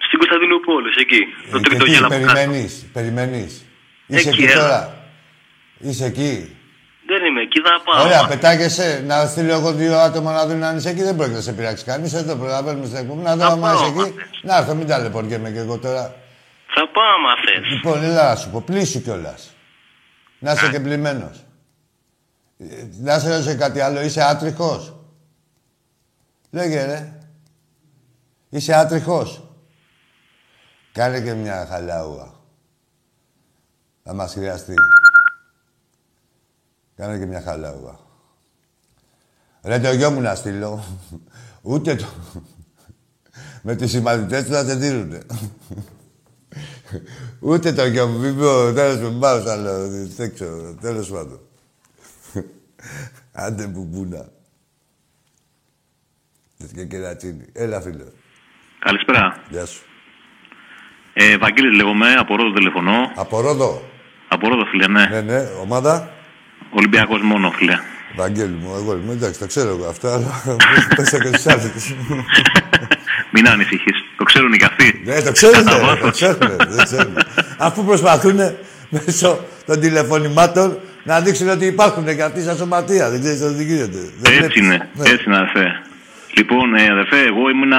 [0.07, 1.21] Στην Κωνσταντινούπολης, εκεί.
[1.51, 2.33] Το Ε, τρίτο και τι, γέλα από κάτω.
[2.33, 3.65] περιμένεις, περιμένεις.
[4.07, 4.61] Είσαι Εκεί, εκεί έλα.
[4.61, 5.11] τώρα;
[5.79, 6.57] Είσαι εκεί;
[7.13, 8.05] Δεν είμαι εκεί, θα πάω.
[8.05, 9.03] Ωραία, πετάγεσαι.
[9.07, 11.03] Να στείλω εγώ δύο άτομα να δουν αν είσαι εκεί.
[11.03, 12.13] Δεν πρόκειται να σε πειράξει κανείς.
[12.15, 13.23] Εδώ προλαβαίνουμε στην εκπομπή.
[13.23, 14.17] Να δω Θα αν πάω, είσαι άμα εκεί.
[14.43, 16.15] Να έρθω, μην ταλαιπωριέμαι κι εγώ τώρα.
[16.75, 17.73] Θα πάω άμα θες.
[17.73, 19.55] Λοιπόν, έλα να σου πω, πλήσου κιόλας.
[20.39, 20.55] Να Ε.
[20.55, 21.45] είσαι και πλημμένος.
[23.01, 24.97] Να σε ρωτήσω κάτι άλλο, είσαι άτριχος;
[26.51, 27.19] Λέγε ρε.
[28.49, 29.43] Είσαι άτριχος;
[30.93, 32.35] Κάνε και μια χαλάουα.
[34.05, 34.75] Θα μας χρειαστεί.
[36.97, 38.01] Κάνε και μια χαλάουα.
[39.63, 40.85] Ρε το γιο μου να στείλω.
[41.63, 42.07] Ούτε το...
[43.63, 45.23] Με τις συμμαθητές του θα σε δίνουνε.
[47.41, 51.41] Ούτε το γιο μου, μην πω, τέλος με πάω σ' άλλο, δεν ξέρω, τέλος πάντων.
[53.33, 54.29] Άντε που μπούνα.
[56.75, 57.47] Και κερατσίνη.
[57.53, 58.05] Έλα, φίλε.
[58.79, 59.43] Καλησπέρα.
[59.51, 59.83] Γεια σου.
[61.13, 63.13] Ε, Βαγγέλης λέγομαι, από Ρόδο τηλεφωνώ.
[63.15, 63.83] Από Ρόδο.
[64.29, 65.07] Από Ρόδο, φίλε, ναι.
[65.07, 66.11] Ναι, ναι, ομάδα.
[66.79, 67.77] Ολυμπιακός μόνο, φίλε.
[68.17, 70.33] Βαγγέλη μου, εγώ είμαι, εντάξει, τα ξέρω εγώ αυτά, αλλά
[70.97, 71.95] πέσα και στους άλλους.
[73.35, 73.97] Μην ανησυχείς.
[74.17, 75.03] Το ξέρουν και αυτοί.
[75.05, 76.01] Ναι, το ξέρουν, Κατά ρε, βάθος.
[76.01, 77.15] το ξέρουν, δεν ξέρουν.
[77.59, 78.39] Αφού προσπαθούν
[78.89, 83.11] μέσω των τηλεφωνημάτων να δείξουν ότι υπάρχουν και αυτοί σαν σωματεία.
[83.11, 83.99] Δεν ξέρεις τι γίνεται.
[84.21, 84.57] Δεν Έτσι βλέπεις.
[84.57, 85.09] είναι, Ναι.
[85.11, 85.67] έτσι είναι, αδερφέ.
[86.37, 87.73] Λοιπόν, ε, αδερφέ, εγώ ήμουν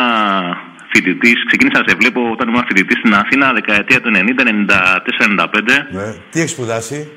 [0.92, 1.46] φοιτητής.
[1.48, 5.88] Ξεκίνησα να σε βλέπω όταν ήμουν φοιτητής στην Αθήνα, δεκαετία του 90, 94, 95.
[5.92, 6.14] Ναι.
[6.32, 7.12] Τι έχεις σπουδάσει;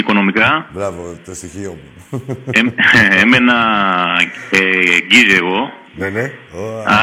[0.00, 0.66] Οικονομικά.
[0.72, 1.88] Μπράβο, το στοιχείο μου.
[2.50, 2.60] Ε,
[3.20, 3.56] έμενα
[4.50, 4.58] ε,
[5.06, 5.72] γκίζε εγώ.
[5.94, 6.24] Ναι, ναι.
[6.94, 6.96] Α,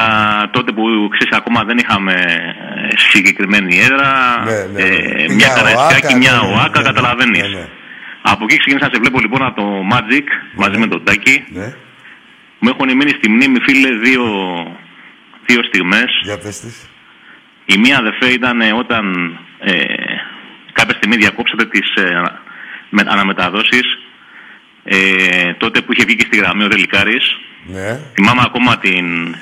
[0.50, 0.82] τότε που
[1.14, 4.10] ξέρεις, ακόμα δεν είχαμε ε, συγκεκριμένη έδρα.
[4.44, 4.96] Ναι, ναι, ναι.
[4.96, 6.90] Ε, Μια μια καραϊσκάκι, ΟΑΚΑ, μια ναι, ναι, ΟΑΚΑ, ναι, ναι.
[6.90, 7.42] καταλαβαίνεις.
[7.42, 7.66] Ναι, ναι.
[8.22, 11.44] Από εκεί ξεκίνησα να σε βλέπω λοιπόν από το Magic μαζί με τον Τάκη.
[11.48, 11.74] Ναι.
[12.58, 14.24] Μου έχουν μείνει στη μνήμη, φίλε, δύο,
[15.46, 16.10] δύο στιγμές.
[16.22, 16.88] Για πες τις.
[17.64, 19.04] Η μία αδερφέ ήταν ε, όταν
[19.58, 19.72] ε,
[20.72, 22.22] κάποια στιγμή διακόψατε τις ε,
[22.90, 23.98] με, αναμεταδόσεις
[24.84, 27.38] ε, τότε που είχε βγει και στη γραμμή ο Ρελικάρης.
[27.66, 28.00] Ναι.
[28.14, 29.36] Θυμάμαι ακόμα την,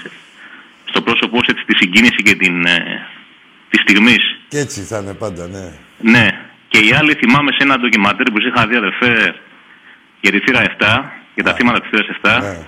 [0.84, 3.06] στο πρόσωπό σου έτσι, τη συγκίνηση και την, ε,
[3.70, 4.38] της στιγμής.
[4.48, 5.72] Και έτσι θα είναι πάντα, ναι.
[6.00, 6.28] Ναι.
[6.68, 9.34] Και η άλλη θυμάμαι σε ένα ντοκιματέρ που σου είχα δει αδερφέ
[10.20, 11.02] για τη θύρα 7,
[11.34, 12.40] για τα θύματα της θύρας 7.
[12.40, 12.66] Ναι.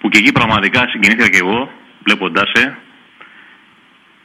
[0.00, 1.70] Που και εκεί πραγματικά συγκινήθηκα και εγώ,
[2.04, 2.76] βλέποντάς σε.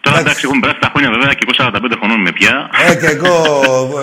[0.05, 2.69] Τώρα εντάξει, έχουν περάσει τα χρόνια βέβαια και εγώ 45 χρονών είμαι πια.
[2.89, 3.35] Ε, και εγώ,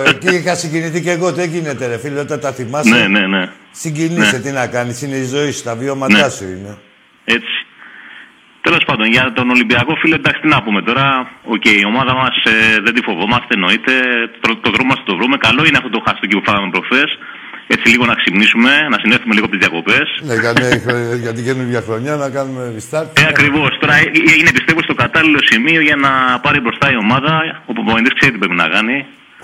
[0.07, 1.33] εκεί είχα συγκινηθεί και εγώ.
[1.33, 2.89] Τι γίνεται, ρε φίλε, όταν τα θυμάσαι.
[2.89, 3.43] Ναι, ναι, ναι.
[3.71, 4.41] Συγκινείσαι, Ναι.
[4.43, 6.29] τι να κάνεις, είναι η ζωή σου, τα βιώματά Ναι.
[6.29, 6.77] σου είναι.
[7.25, 7.55] Έτσι.
[8.61, 11.05] Τέλος πάντων, για τον Ολυμπιακό, φίλε, εντάξει, τι να πούμε τώρα.
[11.43, 12.35] Οκ, η ομάδα μας
[12.83, 13.91] δεν τη φοβόμαστε, εννοείται.
[14.41, 15.37] Το, το δρόμο μας το βρούμε.
[15.37, 17.09] Καλό είναι αυτό το χαστούκι που φάγαμε προχθές.
[17.73, 20.07] Έτσι λίγο να ξυπνήσουμε, να συνέλθουμε λίγο από τις διακοπές.
[20.27, 23.07] Ναι, για, νέα χρονιά- για την καινούργια χρονιά να κάνουμε restart.
[23.21, 23.69] Ε, ακριβώς.
[23.81, 26.11] Τώρα ε, ε, είναι πιστεύω στο κατάλληλο σημείο για να
[26.45, 27.33] πάρει μπροστά η ομάδα.
[27.69, 28.97] Ο προπονητής ξέρει τι πρέπει να κάνει.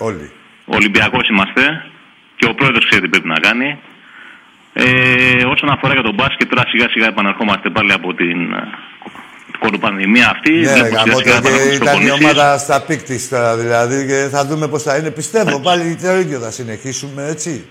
[0.08, 0.26] Όλοι.
[0.72, 1.62] Ο Ολυμπιακός είμαστε.
[2.38, 3.68] Και ο πρόεδρος ξέρει τι πρέπει να κάνει.
[4.72, 8.62] Ε, όσον αφορά για τον μπάσκετ, τώρα σιγά σιγά επαναρχόμαστε πάλι από την ε,
[9.58, 10.52] κοροπανδημία αυτή.
[10.52, 12.24] Ναι, Βλέπω ρε, σιγά γαμώ, σιγά και επαναρχόμαστε στις ήταν η προπονήσεις.
[12.24, 15.10] ομάδα στα πικ της τώρα δηλαδή και θα δούμε πώς θα είναι.
[15.10, 17.64] Πιστεύω πάλι το ίδιο θα συνεχίσουμε, έτσι.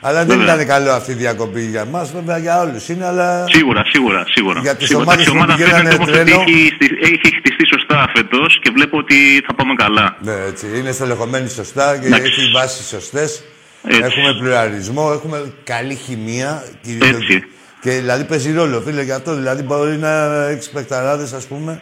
[0.00, 0.54] Αλλά δεν Βέβαια.
[0.54, 3.44] ήταν καλό αυτή η διακοπή για μας, βέβαια για όλους είναι, αλλά...
[3.48, 4.60] Σίγουρα, σίγουρα, σίγουρα.
[4.60, 5.04] Για τις Σίγουρα.
[5.06, 8.10] ομάδες Εντάξει, η που ομάδα πηγαίνανε φαίνεται όμως ότι τρένο- έχει, στι- έχει χτιστεί σωστά
[8.14, 10.16] φέτος και βλέπω ότι θα πάμε καλά.
[10.20, 10.66] Ναι, έτσι.
[10.78, 12.26] Είναι στελεχωμένη σωστά και Εντάξει.
[12.26, 13.42] έχει βάσεις σωστές.
[13.88, 16.64] Έχουμε πλουραλισμό, έχουμε καλή χημεία.
[16.82, 17.44] και- Έτσι.
[17.80, 19.34] Και δηλαδή παίζει ρόλο, φίλε, για αυτό.
[19.34, 21.80] Δηλαδή μπορεί να έχει παικταράδε, ας πούμε.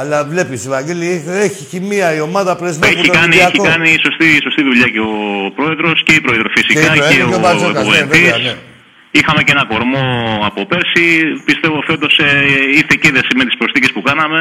[0.00, 3.64] Αλλά βλέπεις, Βαγγέλη, έχει, έχει χημεία η ομάδα πρεσβεύει Έχει τον κάνει, έχει Ολυμπιακό.
[3.72, 5.14] κάνει σωστή, σωστή δουλειά και ο
[5.56, 8.20] πρόεδρος και η πρόεδρο φυσικά Και η και, Προέδρο και ο ο Μπατζόκας, ναι, εποπτής.
[8.30, 8.54] βέβαια, ναι.
[9.18, 10.04] Είχαμε και ένα κορμό
[10.48, 11.06] από πέρσι.
[11.48, 12.30] Πιστεύω φέτος ε,
[12.80, 14.40] ήρθε και η είδηση με τις προσθήκες που κάναμε.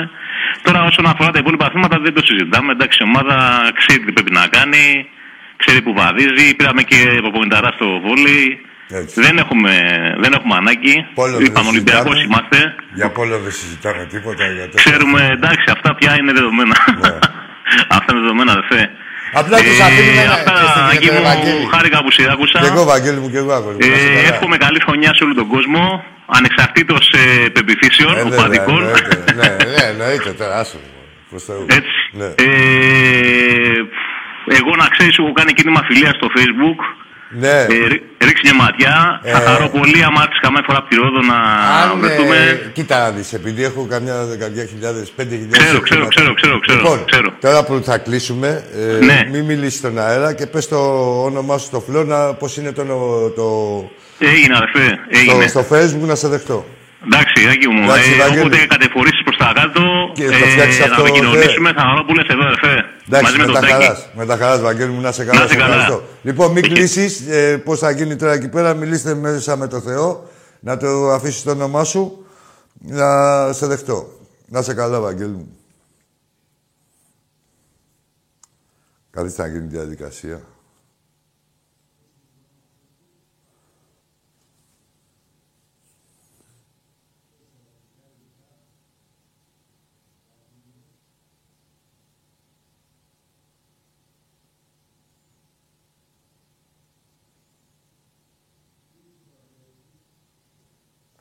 [0.66, 2.72] Τώρα, όσον αφορά τα υπόλοιπα θέματα, δεν το συζητάμε.
[2.76, 3.36] Εντάξει, η ομάδα
[3.80, 4.86] ξέρει τι πρέπει να κάνει,
[5.62, 6.46] ξέρει που βαδίζει.
[6.58, 8.40] Πήραμε και προπονηταρά στο βόλι.
[9.26, 9.72] Δεν έχουμε,
[10.24, 10.96] δεν έχουμε ανάγκη.
[11.16, 12.24] Πόλο δεν Είπαμε Ολυμπιακός συζητάμε.
[12.28, 12.76] είμαστε.
[12.94, 14.44] Για πόλο δεν συζητάμε τίποτα.
[14.52, 14.84] Για τέτοια.
[14.84, 16.76] Ξέρουμε, εντάξει, αυτά πια είναι δεδομένα.
[17.98, 18.82] αυτά είναι δεδομένα, αδερφέ.
[19.34, 21.66] Απλά τους αφήνουμε να- Αυτά, και στην Άγγι κυρία μου, Βαγγέλη.
[21.74, 22.60] χάρηκα που σε άκουσα.
[22.60, 23.80] Και εγώ, Βαγγέλη μου, και εγώ, αγόρι μου.
[23.80, 24.28] να είσαι Ε, καλά.
[24.32, 25.84] εύχομαι καλή χρονιά σε όλο τον κόσμο,
[26.38, 28.82] ανεξαρτήτως ε, πεπιθήσεων, Ε, βέβαια, οπαδικών.
[28.84, 29.34] εννοείται.
[29.40, 30.78] Ναι, ναι, εννοείται τώρα, άσο.
[31.30, 31.66] Προς Θεού.
[31.80, 31.96] Έτσι.
[32.20, 32.26] Ναι.
[32.46, 33.80] Ε,
[34.60, 36.80] εγώ να ξέρεις, έχω κάνει κίνημα φιλία στο facebook.
[37.30, 37.48] Ναι.
[37.50, 39.22] Ε, ρί- ρίξει μια ματιά.
[39.24, 41.38] Θα χαρώ πολύ άμα έρθεις καμιά φορά από τη Ρόδο να
[41.82, 42.36] Αν, βρεθούμε.
[42.38, 45.58] ε, κοίτα να δεις, επειδή έχω καμιά δεκαετία χιλιάδες, πέντε χιλιάδες...
[45.60, 46.16] Ξέρω, ξέρω, χρήματα.
[46.16, 47.30] ξέρω, ξέρω, ξέρω, Λοιπόν, ξέρω.
[47.42, 48.64] τώρα που θα κλείσουμε,
[49.02, 49.28] ε, Ναι.
[49.32, 50.78] μην μιλήσεις στον αέρα και πες το
[51.24, 52.84] όνομά σου στο φλό, να, πώς είναι το,
[53.36, 53.46] το,
[54.20, 54.88] Έγινε, αδερφέ.
[55.12, 55.48] στο, Έγινε.
[55.48, 56.66] στο facebook να σε δεχτώ.
[57.08, 57.84] Εντάξει, Άκη μου.
[57.84, 58.40] Εντάξει, ε, Βαγγέλη.
[58.40, 59.82] όποτε κατεφορήσεις προς τα κάτω,
[60.16, 62.74] Και θα φτιάξεις να αυτό, επικοινωνήσουμε, θα χαρώ που λες εδώ, αδερφέ.
[63.08, 63.72] Εντάξει, Μαζί με με τον τα Τάκη.
[63.84, 64.10] χαράς.
[64.16, 65.40] Με τα χαράς, Βαγγέλη μου, να σε καλά.
[65.40, 65.74] Να είσαι σε καλά.
[65.76, 66.04] ευχαριστώ.
[66.22, 67.28] Λοιπόν, μην κλείσεις.
[67.28, 70.30] Ε, πώς θα γίνει τώρα εκεί πέρα, μιλήστε μέσα με το Θεό.
[70.60, 72.26] Να το αφήσεις το όνομά σου.
[72.82, 73.08] Να
[73.54, 74.08] σε δεχτώ.
[74.48, 75.58] Να σε καλά, Βαγγέλη μου.
[79.12, 80.42] Καθίστε να γίνει η διαδικασία.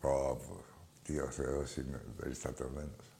[0.00, 0.36] Ω,
[1.02, 3.16] τι ο Θεός είναι περιστατωμένος.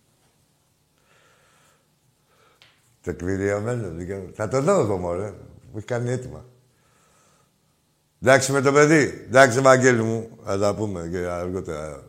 [3.01, 3.89] Τεκμηριωμένο.
[3.91, 4.31] δικαίωμα.
[4.35, 5.31] Θα το δω εγώ, μωρέ.
[5.73, 6.45] Μου έχει κάνει έτοιμα.
[8.23, 9.25] Εντάξει με το παιδί.
[9.27, 10.39] Εντάξει, Ευαγγέλη μου.
[10.45, 12.03] Θα τα πούμε και αργότερα.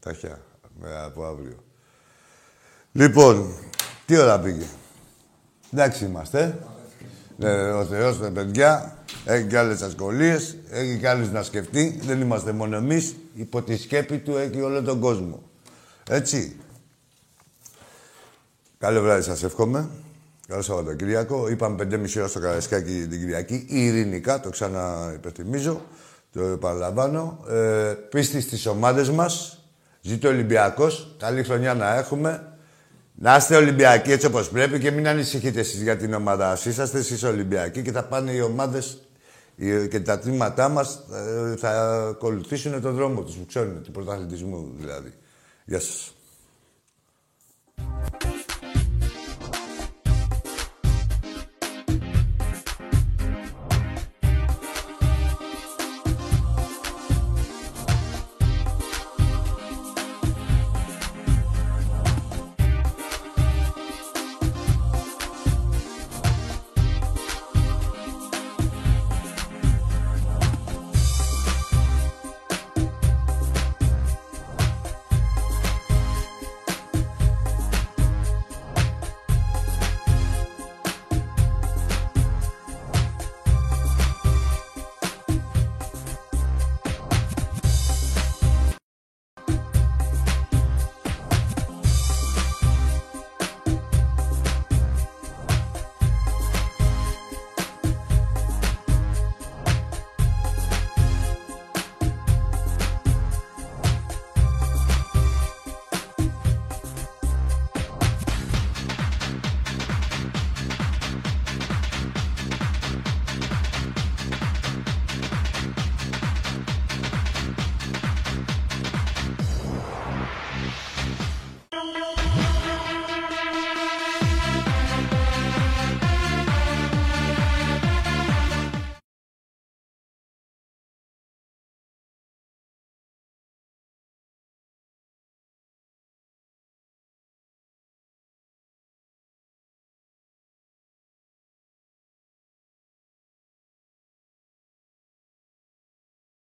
[0.00, 0.40] Ταχιά.
[0.80, 1.64] Με, από αύριο.
[2.92, 3.54] Λοιπόν,
[4.06, 4.66] τι ώρα πήγε;
[5.72, 6.58] Εντάξει είμαστε.
[7.36, 8.98] Ναι, ο Θεός με παιδιά.
[9.24, 10.56] Έχει και άλλες ασχολίες.
[10.70, 12.00] Έχει και άλλους να σκεφτεί.
[12.04, 13.14] Δεν είμαστε μόνο εμείς.
[13.34, 15.42] Υπό τη σκέπη του έχει όλο τον κόσμο.
[16.10, 16.56] Έτσι.
[18.78, 19.88] Καλό βράδυ σας εύχομαι.
[20.48, 21.48] Καλό Σαββατοκύριακο.
[21.48, 23.66] Είπαμε 5,5 ώρα στο Καραϊσκάκι την Κυριακή.
[23.68, 25.80] Ειρηνικά, το ξαναυπενθυμίζω.
[26.32, 27.44] Το επαναλαμβάνω.
[27.48, 29.58] Ε, πίστη στις ομάδες μας.
[30.00, 31.14] Ζήτω Ολυμπιακός.
[31.18, 32.48] Καλή χρονιά να έχουμε.
[33.14, 36.64] Να είστε Ολυμπιακοί έτσι όπως πρέπει και μην ανησυχείτε εσείς για την ομάδα σας.
[36.64, 39.03] Είσαστε εσείς Ολυμπιακοί και θα πάνε οι ομάδες οι-
[39.90, 45.12] και τα τμήματά μας ε, θα ακολουθήσουν τον δρόμο τους που ξέρουν, του πρωταθλητισμού δηλαδή.
[45.64, 46.14] Γεια σας.